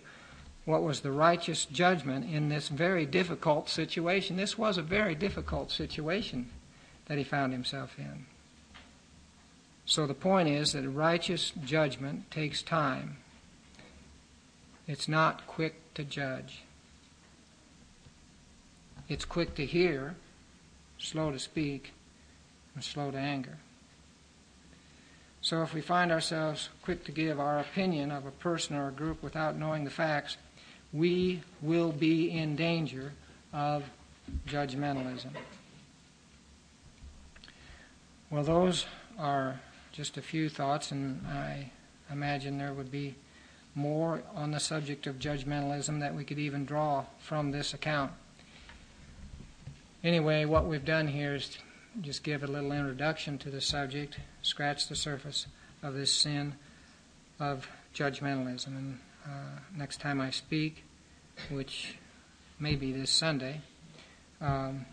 what 0.67 0.83
was 0.83 1.01
the 1.01 1.13
righteous 1.13 1.65
judgment 1.65 2.29
in 2.29 2.49
this 2.49 2.69
very 2.69 3.07
difficult 3.07 3.69
situation. 3.69 4.37
This 4.37 4.59
was 4.59 4.77
a 4.77 4.83
very 4.83 5.15
difficult 5.15 5.71
situation 5.71 6.51
that 7.07 7.17
he 7.17 7.25
found 7.25 7.53
himself 7.53 7.95
in. 7.99 8.27
So 9.87 10.09
the 10.09 10.15
point 10.15 10.49
is 10.49 10.73
that 10.73 10.87
righteous 10.89 11.53
judgment 11.65 12.33
takes 12.33 12.63
time. 12.63 13.19
It's 14.89 15.07
not 15.07 15.47
quick 15.47 15.95
to 15.95 16.03
judge. 16.03 16.63
It's 19.09 19.25
quick 19.25 19.55
to 19.55 19.65
hear, 19.65 20.17
slow 20.99 21.31
to 21.31 21.39
speak, 21.39 21.93
and 22.75 22.83
slow 22.83 23.13
to 23.13 23.19
anger. 23.19 23.59
So 25.41 25.63
if 25.63 25.73
we 25.73 25.81
find 25.81 26.11
ourselves 26.11 26.71
quick 26.83 27.05
to 27.05 27.13
give 27.13 27.39
our 27.39 27.61
opinion 27.61 28.11
of 28.11 28.27
a 28.27 28.33
person 28.33 28.75
or 28.75 28.89
a 28.89 28.93
group 28.93 29.23
without 29.23 29.57
knowing 29.57 29.85
the 29.85 29.91
facts, 29.91 30.37
we 30.97 31.43
will 31.61 31.93
be 31.93 32.31
in 32.31 32.57
danger 32.57 33.13
of 33.53 33.85
judgmentalism. 34.49 35.31
Well, 38.31 38.43
those 38.43 38.87
are 39.19 39.61
just 39.93 40.17
a 40.17 40.23
few 40.23 40.49
thoughts, 40.49 40.91
and 40.91 41.25
I 41.27 41.71
imagine 42.11 42.59
there 42.59 42.73
would 42.73 42.91
be 42.91 43.15
more 43.75 44.23
on 44.35 44.51
the 44.51 44.61
subject 44.61 45.07
of 45.07 45.19
judgmentalism 45.19 46.01
that 46.01 46.15
we 46.15 46.25
could 46.25 46.39
even 46.39 46.65
draw 46.65 47.05
from 47.19 47.51
this 47.51 47.75
account. 47.75 48.11
Anyway, 50.03 50.45
what 50.45 50.67
we've 50.67 50.85
done 50.85 51.09
here 51.09 51.35
is 51.35 51.59
just 52.01 52.23
give 52.23 52.43
a 52.43 52.47
little 52.47 52.73
introduction 52.73 53.39
to 53.39 53.51
the 53.51 53.61
subject, 53.61 54.19
scratch 54.43 54.89
the 54.89 54.97
surface 54.97 55.47
of 55.83 55.95
this 55.95 56.13
sin 56.13 56.55
of 57.39 57.69
judgmentalism. 57.95 58.69
And 58.69 58.99
uh, 59.25 59.61
next 59.77 60.01
time 60.01 60.21
I 60.21 60.31
speak, 60.31 60.85
which 61.51 61.97
may 62.59 62.75
be 62.75 62.93
this 62.93 63.11
Sunday, 63.11 63.61
um, 64.41 64.87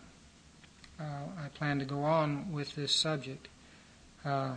uh, 1.00 1.04
I 1.44 1.48
plan 1.54 1.78
to 1.78 1.84
go 1.84 2.02
on 2.04 2.52
with 2.52 2.74
this 2.74 2.94
subject, 2.94 3.48
uh, 4.24 4.54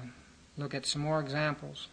look 0.58 0.74
at 0.74 0.86
some 0.86 1.02
more 1.02 1.20
examples 1.20 1.88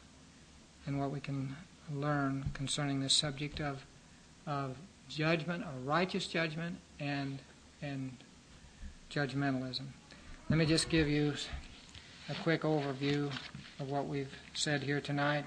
and 0.87 1.01
what 1.01 1.11
we 1.11 1.21
can 1.21 1.57
learn 1.93 2.51
concerning 2.55 3.01
this 3.01 3.15
subject 3.15 3.61
of, 3.61 3.85
of 4.47 4.77
judgment, 5.09 5.65
or 5.65 5.81
righteous 5.85 6.27
judgment, 6.27 6.77
and 7.01 7.39
and 7.83 8.17
judgmentalism. 9.11 9.87
Let 10.49 10.59
me 10.59 10.67
just 10.67 10.89
give 10.89 11.09
you 11.09 11.35
a 12.29 12.35
quick 12.43 12.63
overview 12.63 13.31
of 13.81 13.91
what 13.91 14.07
we've 14.07 14.33
said 14.55 14.83
here 14.83 15.01
tonight. 15.01 15.45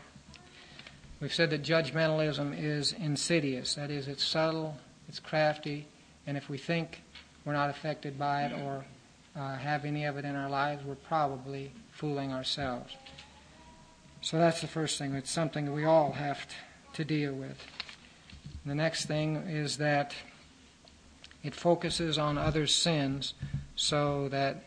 We've 1.20 1.34
said 1.34 1.50
that 1.50 1.64
judgmentalism 1.64 2.56
is 2.62 2.94
insidious, 2.94 3.74
that 3.76 3.90
is, 3.90 4.08
it's 4.08 4.24
subtle, 4.24 4.78
it's 5.08 5.20
crafty, 5.20 5.88
and 6.28 6.38
if 6.38 6.48
we 6.48 6.60
think 6.60 7.02
we're 7.44 7.54
not 7.54 7.72
affected 7.72 8.20
by 8.20 8.44
it 8.44 8.54
or 8.62 8.86
uh, 9.36 9.56
have 9.56 9.84
any 9.84 10.06
of 10.06 10.18
it 10.18 10.26
in 10.26 10.36
our 10.36 10.50
lives, 10.50 10.84
we're 10.84 10.96
probably 10.96 11.72
fooling 11.92 12.34
ourselves. 12.34 12.96
So 14.22 14.38
that's 14.38 14.62
the 14.62 14.68
first 14.68 15.00
thing. 15.00 15.16
It's 15.16 15.32
something 15.32 15.74
we 15.74 15.86
all 15.86 16.12
have 16.12 16.46
to 16.94 17.04
deal 17.04 17.34
with. 17.34 17.66
The 18.66 18.76
next 18.76 19.06
thing 19.06 19.38
is 19.38 19.78
that 19.78 20.14
it 21.44 21.56
focuses 21.56 22.18
on 22.18 22.38
others' 22.38 22.76
sins 22.76 23.34
so 23.76 24.28
that 24.30 24.66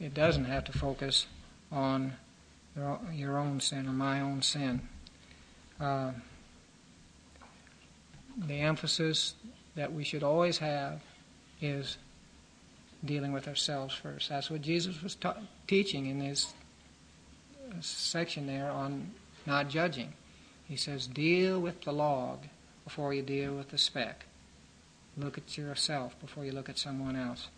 it 0.00 0.12
doesn't 0.12 0.46
have 0.46 0.64
to 0.64 0.72
focus 0.72 1.26
on 1.72 2.14
your 3.12 3.38
own 3.38 3.60
sin 3.60 3.86
or 3.86 3.92
my 3.92 4.20
own 4.20 4.42
sin. 4.42 4.88
Uh, 5.80 6.12
the 8.46 8.60
emphasis 8.60 9.34
that 9.74 9.92
we 9.92 10.04
should 10.04 10.22
always 10.22 10.58
have 10.58 11.00
is 11.60 11.98
dealing 13.04 13.32
with 13.32 13.46
ourselves 13.48 13.94
first. 13.94 14.28
That's 14.28 14.50
what 14.50 14.62
Jesus 14.62 15.02
was 15.02 15.14
ta- 15.14 15.36
teaching 15.66 16.06
in 16.06 16.20
his 16.20 16.52
section 17.80 18.46
there 18.46 18.70
on 18.70 19.12
not 19.46 19.68
judging. 19.68 20.12
He 20.68 20.76
says, 20.76 21.06
deal 21.06 21.60
with 21.60 21.82
the 21.82 21.92
log 21.92 22.40
before 22.84 23.14
you 23.14 23.22
deal 23.22 23.54
with 23.54 23.70
the 23.70 23.78
speck. 23.78 24.26
Look 25.16 25.38
at 25.38 25.56
yourself 25.56 26.18
before 26.20 26.44
you 26.44 26.52
look 26.52 26.68
at 26.68 26.78
someone 26.78 27.16
else. 27.16 27.48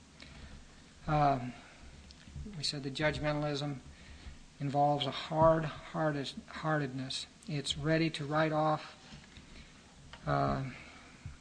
Um, 1.07 1.53
we 2.57 2.63
said 2.63 2.83
the 2.83 2.91
judgmentalism 2.91 3.77
involves 4.61 5.07
a 5.07 5.11
hard 5.11 5.65
heartedness. 5.93 7.27
It's 7.51 7.79
ready 7.79 8.11
to 8.11 8.27
write 8.27 8.53
off 8.53 8.95
uh, 10.27 10.61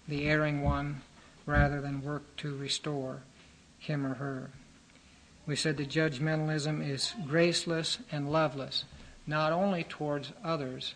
the 0.08 0.24
erring 0.24 0.62
one 0.62 1.02
rather 1.46 1.82
than 1.82 2.02
work 2.02 2.24
to 2.38 2.56
restore 2.56 3.24
him 3.78 4.06
or 4.06 4.14
her. 4.14 4.50
We 5.46 5.58
said 5.58 5.76
that 5.78 5.90
judgmentalism 5.90 6.88
is 6.90 7.14
graceless 7.28 7.98
and 8.10 8.32
loveless, 8.32 8.86
not 9.26 9.52
only 9.52 9.84
towards 9.84 10.32
others, 10.46 10.96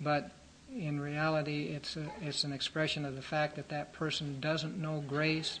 but 0.00 0.32
in 0.76 0.98
reality, 0.98 1.66
it's, 1.66 1.96
a, 1.96 2.10
it's 2.20 2.42
an 2.42 2.52
expression 2.52 3.04
of 3.04 3.14
the 3.14 3.22
fact 3.22 3.54
that 3.54 3.68
that 3.68 3.92
person 3.92 4.40
doesn't 4.40 4.76
know 4.76 5.04
grace 5.06 5.60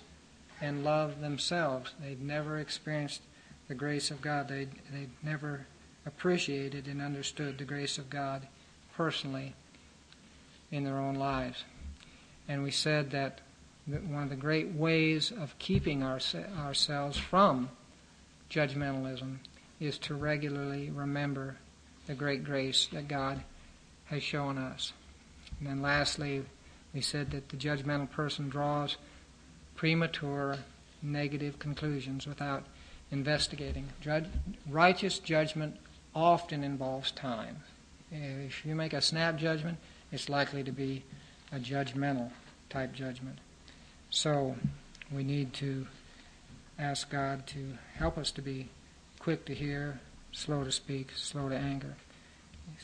and 0.60 0.82
love 0.82 1.20
themselves. 1.20 1.92
They've 2.02 2.20
never 2.20 2.58
experienced 2.58 3.22
the 3.68 3.76
grace 3.76 4.10
of 4.10 4.20
God. 4.20 4.48
They 4.48 4.64
they 4.92 5.06
never 5.22 5.66
appreciated 6.04 6.88
and 6.88 7.00
understood 7.00 7.58
the 7.58 7.64
grace 7.64 7.96
of 7.96 8.10
God 8.10 8.48
personally 8.98 9.54
in 10.72 10.82
their 10.84 10.98
own 10.98 11.14
lives. 11.14 11.62
And 12.48 12.64
we 12.64 12.72
said 12.72 13.12
that 13.12 13.40
one 13.86 14.24
of 14.24 14.28
the 14.28 14.36
great 14.36 14.72
ways 14.72 15.30
of 15.30 15.56
keeping 15.60 16.02
our, 16.02 16.18
ourselves 16.58 17.16
from 17.16 17.70
judgmentalism 18.50 19.36
is 19.78 19.98
to 19.98 20.14
regularly 20.14 20.90
remember 20.90 21.56
the 22.08 22.14
great 22.14 22.42
grace 22.42 22.88
that 22.92 23.06
God 23.06 23.40
has 24.06 24.22
shown 24.22 24.58
us. 24.58 24.92
And 25.60 25.68
then 25.68 25.80
lastly, 25.80 26.42
we 26.92 27.00
said 27.00 27.30
that 27.30 27.50
the 27.50 27.56
judgmental 27.56 28.10
person 28.10 28.48
draws 28.48 28.96
premature 29.76 30.56
negative 31.02 31.60
conclusions 31.60 32.26
without 32.26 32.64
investigating. 33.12 33.86
Righteous 34.68 35.20
judgment 35.20 35.76
often 36.16 36.64
involves 36.64 37.12
time. 37.12 37.62
If 38.10 38.64
you 38.64 38.74
make 38.74 38.92
a 38.92 39.00
snap 39.00 39.36
judgment, 39.36 39.78
it's 40.12 40.28
likely 40.28 40.62
to 40.64 40.72
be 40.72 41.02
a 41.52 41.58
judgmental 41.58 42.30
type 42.70 42.92
judgment. 42.92 43.38
So 44.10 44.56
we 45.10 45.24
need 45.24 45.52
to 45.54 45.86
ask 46.78 47.10
God 47.10 47.46
to 47.48 47.76
help 47.96 48.16
us 48.16 48.30
to 48.32 48.42
be 48.42 48.68
quick 49.18 49.44
to 49.46 49.54
hear, 49.54 50.00
slow 50.32 50.64
to 50.64 50.72
speak, 50.72 51.10
slow 51.14 51.48
to 51.48 51.56
anger, 51.56 51.94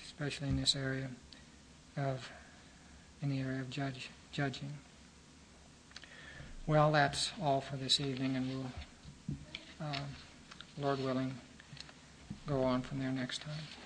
especially 0.04 0.48
in 0.48 0.56
this 0.56 0.76
area 0.76 1.08
of 1.96 2.30
in 3.22 3.30
the 3.30 3.40
area 3.40 3.60
of 3.60 3.70
judge, 3.70 4.10
judging. 4.32 4.72
Well, 6.66 6.92
that's 6.92 7.32
all 7.42 7.60
for 7.60 7.76
this 7.76 8.00
evening, 8.00 8.36
and 8.36 8.48
we'll 8.48 8.66
uh, 9.80 9.98
Lord 10.78 11.02
willing, 11.02 11.34
go 12.46 12.62
on 12.62 12.82
from 12.82 12.98
there 12.98 13.12
next 13.12 13.42
time. 13.42 13.83